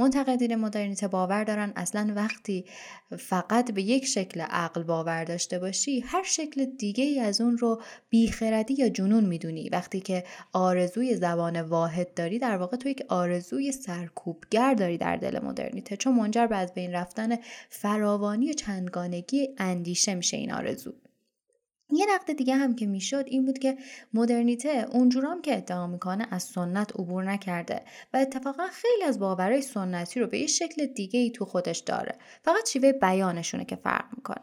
منتقدین 0.01 0.55
مدرنیته 0.55 1.07
باور 1.07 1.43
دارن. 1.43 1.73
اصلا 1.75 2.13
وقتی 2.15 2.65
فقط 3.17 3.71
به 3.71 3.81
یک 3.81 4.05
شکل 4.05 4.41
عقل 4.41 4.83
باور 4.83 5.23
داشته 5.23 5.59
باشی 5.59 5.99
هر 5.99 6.23
شکل 6.23 6.65
دیگه 6.65 7.03
ای 7.03 7.19
از 7.19 7.41
اون 7.41 7.57
رو 7.57 7.81
بیخردی 8.09 8.73
یا 8.73 8.89
جنون 8.89 9.25
می‌دونی. 9.25 9.69
وقتی 9.69 9.99
که 9.99 10.23
آرزوی 10.53 11.15
زبان 11.15 11.61
واحد 11.61 12.13
داری 12.13 12.39
در 12.39 12.57
واقع 12.57 12.77
تو 12.77 12.89
یک 12.89 13.03
آرزوی 13.09 13.71
سرکوبگر 13.71 14.73
داری 14.73 14.97
در 14.97 15.15
دل 15.15 15.39
مدرنیته. 15.43 15.97
چون 15.97 16.15
منجر 16.15 16.47
به 16.47 16.55
از 16.55 16.73
بین 16.73 16.91
رفتن 16.91 17.37
فراوانی 17.69 18.49
و 18.49 18.53
چندگانگی 18.53 19.49
اندیشه 19.57 20.15
میشه 20.15 20.37
این 20.37 20.53
آرزو. 20.53 20.93
یه 21.91 22.05
نقد 22.15 22.33
دیگه 22.33 22.55
هم 22.55 22.75
که 22.75 22.85
می‌شد 22.85 23.23
این 23.27 23.45
بود 23.45 23.59
که 23.59 23.77
مدرنیته 24.13 24.85
اونجورام 24.91 25.41
که 25.41 25.57
ادعا 25.57 25.87
می‌کنه 25.87 26.27
از 26.31 26.43
سنت 26.43 26.91
عبور 26.99 27.23
نکرده 27.23 27.81
و 28.13 28.17
اتفاقا 28.17 28.67
خیلی 28.71 29.03
از 29.03 29.19
باورهای 29.19 29.61
سنتی 29.61 30.19
رو 30.19 30.27
به 30.27 30.39
یه 30.39 30.47
شکل 30.47 30.85
دیگه 30.85 31.19
ای 31.19 31.31
تو 31.31 31.45
خودش 31.45 31.79
داره. 31.79 32.15
فقط 32.43 32.69
شیوه 32.69 32.91
بیانشونه 32.91 33.65
که 33.65 33.75
فرق 33.75 34.05
می‌کنه. 34.17 34.41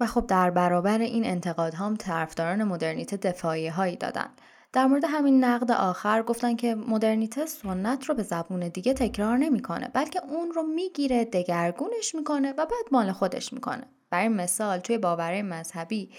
و 0.00 0.06
خب 0.06 0.26
در 0.26 0.50
برابر 0.50 0.98
این 0.98 1.24
انتقاد 1.24 1.74
هم 1.74 1.96
طرفداران 1.96 2.64
مدرنیته 2.64 3.16
دفاعی 3.16 3.68
هایی 3.68 3.96
دادن. 3.96 4.28
در 4.72 4.86
مورد 4.86 5.04
همین 5.08 5.44
نقد 5.44 5.70
آخر 5.70 6.22
گفتن 6.22 6.56
که 6.56 6.74
مدرنیته 6.74 7.46
سنت 7.46 8.04
رو 8.04 8.14
به 8.14 8.22
زبون 8.22 8.68
دیگه 8.68 8.94
تکرار 8.94 9.36
نمی‌کنه 9.36 9.90
بلکه 9.94 10.24
اون 10.24 10.50
رو 10.50 10.62
می‌گیره 10.62 11.24
دگرگونش 11.24 12.14
می‌کنه 12.14 12.52
و 12.52 12.66
بعد 12.66 12.84
مال 12.92 13.12
خودش 13.12 13.52
می‌کنه. 13.52 13.84
برای 14.10 14.28
مثال 14.28 14.78
توی 14.78 14.98
باورهای 14.98 15.42
مذهبی 15.42 16.10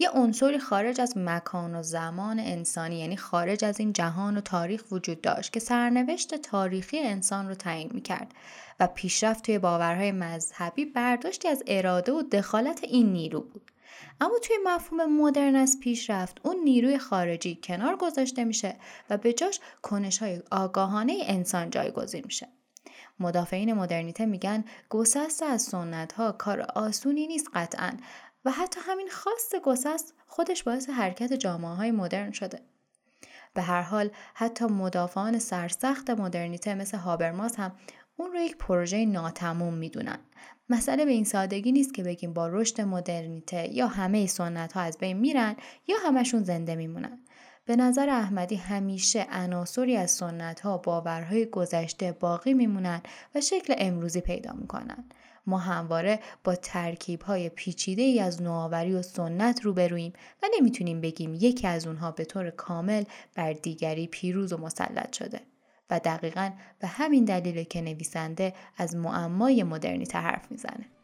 یه 0.00 0.10
عنصری 0.10 0.58
خارج 0.58 1.00
از 1.00 1.12
مکان 1.16 1.74
و 1.74 1.82
زمان 1.82 2.38
انسانی 2.38 2.98
یعنی 2.98 3.16
خارج 3.16 3.64
از 3.64 3.80
این 3.80 3.92
جهان 3.92 4.36
و 4.36 4.40
تاریخ 4.40 4.84
وجود 4.90 5.20
داشت 5.20 5.52
که 5.52 5.60
سرنوشت 5.60 6.34
تاریخی 6.34 6.98
انسان 6.98 7.48
رو 7.48 7.54
تعیین 7.54 7.90
می‌کرد 7.94 8.34
و 8.80 8.86
پیشرفت 8.86 9.44
توی 9.44 9.58
باورهای 9.58 10.12
مذهبی 10.12 10.84
برداشتی 10.84 11.48
از 11.48 11.62
اراده 11.66 12.12
و 12.12 12.22
دخالت 12.22 12.84
این 12.84 13.12
نیرو 13.12 13.40
بود. 13.40 13.70
اما 14.20 14.38
توی 14.38 14.56
مفهوم 14.64 15.16
مدرن 15.22 15.56
از 15.56 15.78
پیشرفت 15.82 16.40
اون 16.42 16.56
نیروی 16.64 16.98
خارجی 16.98 17.58
کنار 17.62 17.96
گذاشته 17.96 18.44
میشه 18.44 18.76
و 19.10 19.16
به 19.16 19.32
جاش 19.32 19.60
کنش 19.82 20.18
های 20.18 20.42
آگاهانه 20.50 21.18
انسان 21.22 21.70
جایگزین 21.70 22.22
میشه. 22.24 22.48
مدافعین 23.20 23.72
مدرنیته 23.72 24.26
میگن 24.26 24.64
گسست 24.88 25.42
از 25.42 25.62
سنت 25.62 26.12
ها 26.12 26.32
کار 26.32 26.60
آسونی 26.60 27.26
نیست 27.26 27.48
قطعا. 27.54 27.92
و 28.48 28.50
حتی 28.50 28.80
همین 28.82 29.08
خواست 29.08 29.56
گسست 29.62 30.14
خودش 30.26 30.62
باعث 30.62 30.88
حرکت 30.88 31.32
جامعه 31.32 31.70
های 31.70 31.90
مدرن 31.90 32.32
شده. 32.32 32.60
به 33.54 33.62
هر 33.62 33.82
حال 33.82 34.10
حتی 34.34 34.64
مدافعان 34.64 35.38
سرسخت 35.38 36.10
مدرنیته 36.10 36.74
مثل 36.74 36.98
هابرماس 36.98 37.56
هم 37.56 37.72
اون 38.16 38.32
رو 38.32 38.40
یک 38.40 38.56
پروژه 38.56 39.06
ناتموم 39.06 39.74
می‌دونن. 39.74 40.18
مسئله 40.68 41.04
به 41.04 41.10
این 41.10 41.24
سادگی 41.24 41.72
نیست 41.72 41.94
که 41.94 42.02
بگیم 42.02 42.32
با 42.32 42.48
رشد 42.48 42.80
مدرنیته 42.80 43.72
یا 43.72 43.86
همه 43.86 44.26
سنت 44.26 44.72
ها 44.72 44.80
از 44.80 44.98
بین 44.98 45.16
میرن 45.16 45.56
یا 45.86 45.96
همشون 46.06 46.42
زنده 46.42 46.74
میمونن. 46.74 47.18
به 47.64 47.76
نظر 47.76 48.08
احمدی 48.08 48.56
همیشه 48.56 49.26
عناصری 49.30 49.96
از 49.96 50.10
سنت 50.10 50.60
ها 50.60 50.78
باورهای 50.78 51.46
گذشته 51.46 52.12
باقی 52.12 52.54
میمونن 52.54 53.02
و 53.34 53.40
شکل 53.40 53.74
امروزی 53.78 54.20
پیدا 54.20 54.52
می‌کنن. 54.52 55.04
ما 55.48 55.58
همواره 55.58 56.20
با 56.44 56.54
ترکیب 56.54 57.22
های 57.22 57.48
پیچیده 57.48 58.02
ای 58.02 58.20
از 58.20 58.42
نوآوری 58.42 58.94
و 58.94 59.02
سنت 59.02 59.64
روبرویم 59.64 60.12
و 60.42 60.46
نمی‌تونیم 60.58 61.00
بگیم 61.00 61.34
یکی 61.34 61.66
از 61.66 61.86
اونها 61.86 62.10
به 62.10 62.24
طور 62.24 62.50
کامل 62.50 63.04
بر 63.34 63.52
دیگری 63.52 64.06
پیروز 64.06 64.52
و 64.52 64.56
مسلط 64.56 65.12
شده. 65.12 65.40
و 65.90 66.00
دقیقا 66.04 66.50
به 66.78 66.86
همین 66.86 67.24
دلیل 67.24 67.64
که 67.64 67.80
نویسنده 67.80 68.54
از 68.76 68.96
معمای 68.96 69.62
مدرنیته 69.62 70.18
حرف 70.18 70.50
می‌زنه. 70.50 70.97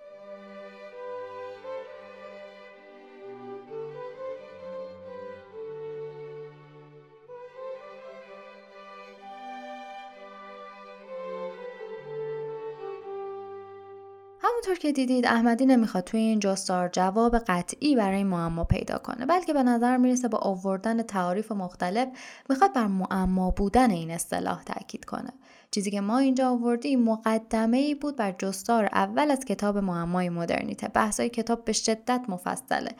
همونطور 14.74 14.90
که 14.90 14.96
دیدید 14.96 15.26
احمدی 15.26 15.66
نمی‌خواد 15.66 16.04
توی 16.04 16.20
این 16.20 16.40
جستار 16.40 16.88
جواب 16.88 17.38
قطعی 17.38 17.96
برای 17.96 18.24
معما 18.24 18.64
پیدا 18.64 18.98
کنه 18.98 19.26
بلکه 19.26 19.52
به 19.52 19.62
نظر 19.62 19.96
می‌رسه 19.96 20.28
با 20.28 20.38
آوردن 20.38 21.02
تعاریف 21.02 21.52
مختلف 21.52 22.08
می‌خواد 22.48 22.72
بر 22.72 22.86
معما 22.86 23.50
بودن 23.50 23.90
این 23.90 24.10
اصطلاح 24.10 24.62
تاکید 24.62 25.04
کنه. 25.04 25.32
چیزی 25.70 25.90
که 25.90 26.00
ما 26.00 26.18
اینجا 26.18 26.50
آوردیم 26.50 27.02
مقدمه 27.02 27.76
ای 27.76 27.94
بود 27.94 28.16
بر 28.16 28.34
جستار 28.38 28.84
اول 28.84 29.30
از 29.30 29.44
کتاب 29.44 29.78
معمای 29.78 30.28
مدرنیته 30.28 30.88
بحثای 30.88 31.28
کتاب 31.28 31.64
به 31.64 31.72
شدت 31.72 32.20
مفصله. 32.28 32.90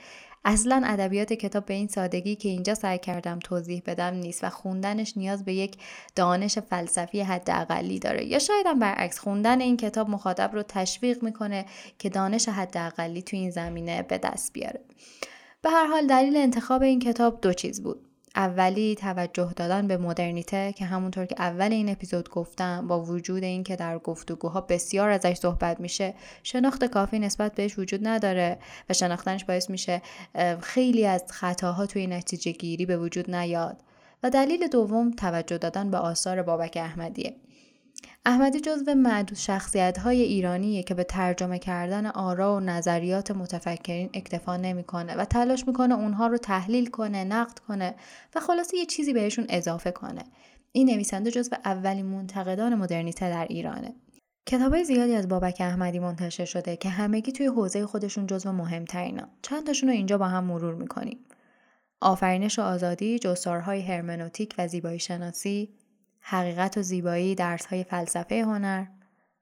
اصلا 0.45 0.83
ادبیات 0.85 1.33
کتاب 1.33 1.67
به 1.67 1.75
این 1.75 1.89
سادگی 1.89 2.37
که 2.37 2.49
اینجا 2.49 2.75
سعی 2.75 2.99
کردم 2.99 3.39
توضیح 3.39 3.83
بدم 3.87 4.15
نیست 4.15 4.45
و 4.45 4.51
خوندنش 4.51 5.17
نیاز 5.17 5.45
به 5.45 5.55
یک 5.55 5.77
دانش 6.17 6.59
فلسفی 6.59 7.21
حداقلی 7.21 7.99
داره. 7.99 8.25
یا 8.25 8.39
شاید 8.39 8.67
هم 8.67 8.79
برعکس 8.79 9.19
خوندن 9.19 9.61
این 9.61 9.77
کتاب 9.77 10.11
مخاطب 10.11 10.51
رو 10.55 10.63
تشویق 10.63 11.23
می‌کنه 11.23 11.65
که 11.99 12.09
دانش 12.09 12.49
حداقلی 12.49 13.23
تو 13.23 13.37
این 13.37 13.51
زمینه 13.51 14.03
به 14.03 14.19
دست 14.19 14.53
بیاره. 14.53 14.81
به 15.63 15.71
هر 15.71 15.87
حال 15.87 16.07
دلیل 16.07 16.37
انتخاب 16.37 16.83
این 16.83 17.01
کتاب 17.01 17.41
دو 17.41 17.53
چیز 17.53 17.83
بود. 17.83 18.14
اولی 18.37 18.95
توجه 18.95 19.53
دادن 19.57 19.87
به 19.87 19.97
مدرنیته 19.97 20.73
که 20.73 20.85
همونطور 20.85 21.27
که 21.27 21.35
اول 21.39 21.73
این 21.73 21.89
اپیزود 21.89 22.31
گفتم 22.31 22.89
با 22.89 23.01
وجود 23.01 23.45
اینکه 23.45 23.77
در 23.77 23.99
گفتگوها 23.99 24.61
بسیار 24.61 25.11
ازش 25.11 25.35
صحبت 25.35 25.81
میشه 25.81 26.15
شناخت 26.43 26.85
کافی 26.85 27.19
نسبت 27.19 27.55
بهش 27.55 27.79
وجود 27.79 28.09
نداره 28.09 28.59
و 28.91 28.93
شناختنش 28.93 29.45
باعث 29.45 29.71
میشه 29.71 30.03
خیلی 30.61 31.07
از 31.07 31.25
خطاها 31.31 31.87
توی 31.87 32.07
نتیجه 32.07 32.53
گیری 32.53 32.87
به 32.87 32.97
وجود 32.97 33.35
نیاد. 33.35 33.77
و 34.25 34.31
دلیل 34.31 34.69
دوم 34.69 35.11
توجه 35.11 35.59
دادن 35.59 35.91
به 35.91 35.97
آثار 35.97 36.43
بابک 36.43 36.77
احمدیه. 36.77 37.35
احمدی 38.27 38.61
جزو 38.61 38.95
معدود 38.95 39.39
شخصیت 39.39 39.99
های 39.99 40.23
ایرانیه 40.23 40.83
که 40.83 40.95
به 40.95 41.05
ترجمه 41.05 41.59
کردن 41.59 42.07
آرا 42.07 42.57
و 42.57 42.61
نظریات 42.61 43.31
متفکرین 43.31 44.11
اکتفا 44.15 44.57
نمی‌کنه 44.57 45.17
و 45.17 45.25
تلاش 45.25 45.67
می‌کنه 45.67 45.95
اونها 45.95 46.27
رو 46.27 46.39
تحلیل 46.39 46.91
کنه، 46.91 47.25
نقد 47.25 47.59
کنه 47.59 47.95
و 48.35 48.41
خلاصه 48.41 48.77
یه 48.77 48.87
چیزی 48.87 49.13
بهشون 49.13 49.47
اضافه 49.49 49.91
کنه. 49.91 50.25
این 50.73 50.91
نویسنده 50.91 51.31
جزو 51.31 51.57
اولین 51.65 52.07
منتقدان 52.07 52.75
مدرنیته 52.75 53.31
در 53.31 53.47
ایرانه. 53.51 53.95
کتابای 54.47 54.85
زیادی 54.85 55.15
از 55.15 55.29
بابک 55.29 55.57
احمدی 55.61 55.99
منتشر 55.99 56.45
شده 56.45 56.77
که 56.77 56.89
همگی 56.89 57.33
توی 57.33 57.47
حوزه 57.47 57.87
خودشون 57.87 58.27
جزو 58.27 58.53
مهمترینا. 58.53 59.29
چند 59.43 59.67
تاشون 59.67 59.89
رو 59.89 59.95
اینجا 59.95 60.19
با 60.19 60.29
هم 60.29 60.45
مرور 60.45 60.75
می‌کنیم. 60.75 61.19
آفرینش 62.01 62.59
و 62.59 62.63
آزادی، 62.63 63.19
جستارهای 63.19 63.83
هرمنوتیک 63.83 64.55
و 64.59 64.69
زیبایی 64.69 64.99
شناسی، 64.99 65.69
حقیقت 66.27 66.79
و 66.79 66.83
زیبایی 66.83 67.35
درس 67.35 67.67
های 67.67 67.85
فلسفه 67.85 68.45
هنر، 68.45 68.85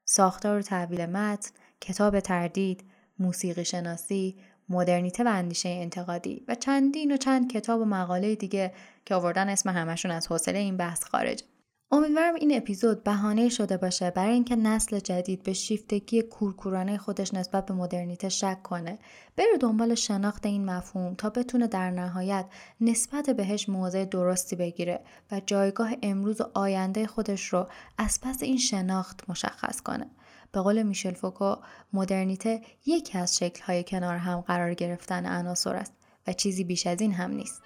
ساختار 0.05 0.59
و 0.59 0.61
تحویل 0.61 1.05
متن، 1.05 1.51
کتاب 1.81 2.19
تردید، 2.19 2.83
موسیقی 3.19 3.65
شناسی، 3.65 4.37
مدرنیته 4.69 5.23
و 5.23 5.27
اندیشه 5.27 5.69
انتقادی 5.69 6.45
و 6.47 6.55
چندین 6.55 7.11
و 7.11 7.17
چند 7.17 7.51
کتاب 7.51 7.81
و 7.81 7.85
مقاله 7.85 8.35
دیگه 8.35 8.73
که 9.05 9.15
آوردن 9.15 9.49
اسم 9.49 9.69
همشون 9.69 10.11
از 10.11 10.27
حوصله 10.27 10.59
این 10.59 10.77
بحث 10.77 11.03
خارج. 11.03 11.43
امیدوارم 11.91 12.35
این 12.35 12.57
اپیزود 12.57 13.03
بهانه 13.03 13.49
شده 13.49 13.77
باشه 13.77 14.11
برای 14.11 14.33
اینکه 14.33 14.55
نسل 14.55 14.99
جدید 14.99 15.43
به 15.43 15.53
شیفتگی 15.53 16.21
کورکورانه 16.21 16.97
خودش 16.97 17.33
نسبت 17.33 17.65
به 17.65 17.73
مدرنیته 17.73 18.29
شک 18.29 18.63
کنه. 18.63 18.99
بره 19.35 19.57
دنبال 19.59 19.95
شناخت 19.95 20.45
این 20.45 20.65
مفهوم 20.65 21.15
تا 21.15 21.29
بتونه 21.29 21.67
در 21.67 21.91
نهایت 21.91 22.45
نسبت 22.81 23.29
بهش 23.29 23.69
موضع 23.69 24.05
درستی 24.05 24.55
بگیره 24.55 24.99
و 25.31 25.41
جایگاه 25.45 25.91
امروز 26.01 26.41
و 26.41 26.45
آینده 26.53 27.07
خودش 27.07 27.45
رو 27.45 27.67
از 27.97 28.19
پس 28.21 28.43
این 28.43 28.57
شناخت 28.57 29.29
مشخص 29.29 29.81
کنه. 29.81 30.09
به 30.51 30.61
قول 30.61 30.83
میشل 30.83 31.13
فوکو 31.13 31.55
مدرنیته 31.93 32.61
یکی 32.85 33.17
از 33.17 33.37
شکلهای 33.37 33.83
کنار 33.83 34.17
هم 34.17 34.41
قرار 34.41 34.73
گرفتن 34.73 35.25
عناصر 35.25 35.75
است 35.75 35.93
و 36.27 36.33
چیزی 36.33 36.63
بیش 36.63 36.87
از 36.87 37.01
این 37.01 37.13
هم 37.13 37.31
نیست. 37.31 37.61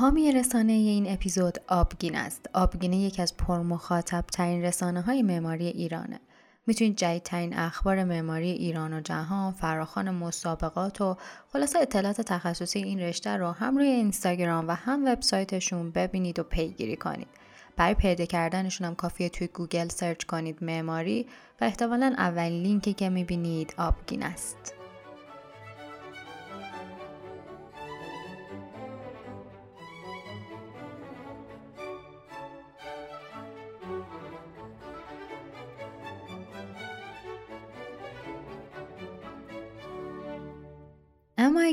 حامی 0.00 0.32
رسانه 0.32 0.72
این 0.72 1.12
اپیزود 1.12 1.58
آبگینه 1.68 2.16
است. 2.16 2.50
آبگینه 2.54 2.96
یکی 2.96 3.22
از 3.22 3.36
پرمخاطب 3.36 4.24
ترین 4.32 4.62
رسانه 4.62 5.00
های 5.00 5.22
معماری 5.22 5.66
ایرانه. 5.66 6.20
می‌تونید 6.66 6.96
جدیدترین 6.96 7.58
اخبار 7.58 8.04
معماری 8.04 8.50
ایران 8.50 8.92
و 8.92 9.00
جهان، 9.00 9.52
فراخوان 9.52 10.10
مسابقات 10.10 11.00
و 11.00 11.16
خلاصه 11.52 11.78
اطلاعات 11.78 12.20
تخصصی 12.20 12.78
این 12.78 13.00
رشته 13.00 13.36
رو 13.36 13.50
هم 13.50 13.76
روی 13.76 13.86
اینستاگرام 13.86 14.68
و 14.68 14.72
هم 14.72 15.04
وبسایتشون 15.04 15.90
ببینید 15.90 16.38
و 16.38 16.42
پیگیری 16.42 16.96
کنید. 16.96 17.28
برای 17.76 17.94
پیدا 17.94 18.24
کردنشون 18.24 18.86
هم 18.86 18.94
کافیه 18.94 19.28
توی 19.28 19.46
گوگل 19.46 19.88
search 19.88 20.24
کنید 20.24 20.64
معماری 20.64 21.26
و 21.60 21.64
احتمالا 21.64 22.14
اولین 22.18 22.62
لینکی 22.62 22.92
که 22.92 23.08
می‌بینید 23.08 23.74
آبگینه 23.78 24.22
است. 24.22 24.79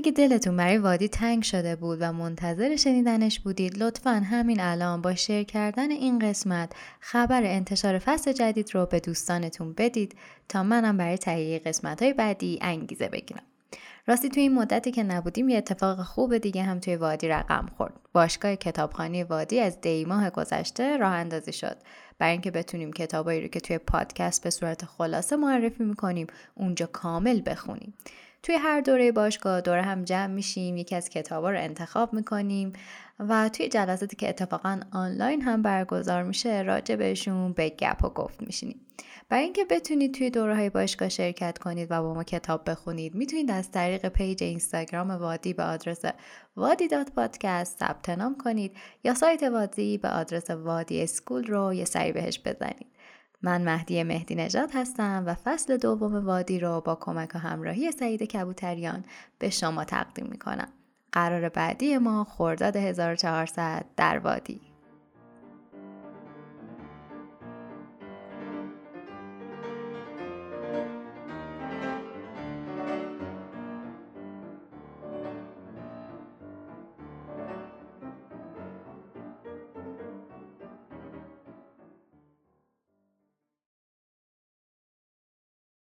اگه 0.07 0.27
دلتون 0.27 0.57
برای 0.57 0.77
وادی 0.77 1.07
تنگ 1.07 1.43
شده 1.43 1.75
بود 1.75 1.97
و 2.01 2.13
منتظر 2.13 2.75
شنیدنش 2.75 3.39
بودید 3.39 3.83
لطفا 3.83 4.09
همین 4.09 4.59
الان 4.59 5.01
با 5.01 5.15
شیر 5.15 5.43
کردن 5.43 5.91
این 5.91 6.19
قسمت 6.19 6.73
خبر 6.99 7.41
انتشار 7.43 7.99
فصل 7.99 8.33
جدید 8.33 8.75
رو 8.75 8.85
به 8.85 8.99
دوستانتون 8.99 9.73
بدید 9.73 10.15
تا 10.49 10.63
منم 10.63 10.97
برای 10.97 11.17
تهیه 11.17 11.59
قسمت 11.59 12.01
های 12.01 12.13
بعدی 12.13 12.59
انگیزه 12.61 13.09
بگیرم. 13.09 13.43
راستی 14.07 14.29
توی 14.29 14.41
این 14.41 14.53
مدتی 14.53 14.91
که 14.91 15.03
نبودیم 15.03 15.49
یه 15.49 15.57
اتفاق 15.57 16.01
خوب 16.01 16.37
دیگه 16.37 16.63
هم 16.63 16.79
توی 16.79 16.95
وادی 16.95 17.27
رقم 17.27 17.65
خورد. 17.77 17.93
باشگاه 18.13 18.55
کتابخانی 18.55 19.23
وادی 19.23 19.59
از 19.59 19.81
دی 19.81 20.05
ماه 20.05 20.29
گذشته 20.29 20.97
راه 20.97 21.13
اندازی 21.13 21.53
شد. 21.53 21.77
برای 22.19 22.31
اینکه 22.31 22.51
بتونیم 22.51 22.93
کتابایی 22.93 23.41
رو 23.41 23.47
که 23.47 23.59
توی 23.59 23.77
پادکست 23.77 24.43
به 24.43 24.49
صورت 24.49 24.85
خلاصه 24.85 25.35
معرفی 25.35 25.83
می‌کنیم 25.83 26.27
اونجا 26.55 26.85
کامل 26.85 27.41
بخونیم. 27.45 27.93
توی 28.43 28.55
هر 28.55 28.81
دوره 28.81 29.11
باشگاه 29.11 29.61
دور 29.61 29.81
هم 29.81 30.03
جمع 30.03 30.33
میشیم 30.33 30.77
یکی 30.77 30.95
از 30.95 31.09
کتابا 31.09 31.51
رو 31.51 31.59
انتخاب 31.59 32.13
می‌کنیم 32.13 32.73
و 33.19 33.49
توی 33.49 33.69
جلساتی 33.69 34.15
که 34.15 34.29
اتفاقا 34.29 34.79
آنلاین 34.91 35.41
هم 35.41 35.61
برگزار 35.61 36.23
میشه 36.23 36.61
راجع 36.61 36.95
بهشون 36.95 37.53
به 37.53 37.69
گپ 37.69 38.03
و 38.03 38.09
گفت 38.09 38.41
میشینیم. 38.41 38.81
برای 39.29 39.43
اینکه 39.43 39.65
بتونید 39.65 40.13
توی 40.13 40.29
دوره 40.29 40.55
های 40.55 40.69
باشگاه 40.69 41.09
شرکت 41.09 41.57
کنید 41.57 41.87
و 41.91 42.01
با 42.01 42.13
ما 42.13 42.23
کتاب 42.23 42.69
بخونید 42.69 43.15
می‌تونید 43.15 43.51
از 43.51 43.71
طریق 43.71 44.09
page 44.09 44.43
اینستاگرام 44.43 45.11
وادی 45.11 45.53
به 45.53 45.63
آدرس 45.63 46.01
وادی 46.55 46.87
dot 46.87 47.11
podcast 47.11 47.79
ثبت 47.79 48.09
نام 48.09 48.37
کنید 48.37 48.71
یا 49.03 49.13
سایت 49.13 49.43
وادی 49.43 49.97
به 49.97 50.09
آدرس 50.09 50.49
وادی 50.49 51.03
school 51.03 51.47
رو 51.47 51.73
یه 51.73 51.85
سری 51.85 52.11
بهش 52.11 52.39
بزنید. 52.45 52.87
من 53.41 53.61
مهدی 53.61 54.03
مهدی 54.03 54.35
نجات 54.35 54.75
هستم 54.75 55.23
و 55.27 55.33
فصل 55.33 55.77
دوم 55.77 56.25
وادی 56.25 56.59
رو 56.59 56.81
با 56.81 56.95
کمک 56.95 57.31
و 57.35 57.37
همراهی 57.37 57.91
سعید 57.91 58.23
کبوتریان 58.23 59.05
به 59.39 59.49
شما 59.49 59.83
تقدیم 59.83 60.27
می‌کنم. 60.31 60.69
قرار 61.11 61.49
بعدی 61.49 61.97
ما 61.97 62.23
خرداد 62.23 62.75
1400 62.75 63.85
در 63.97 64.19
وادی 64.19 64.61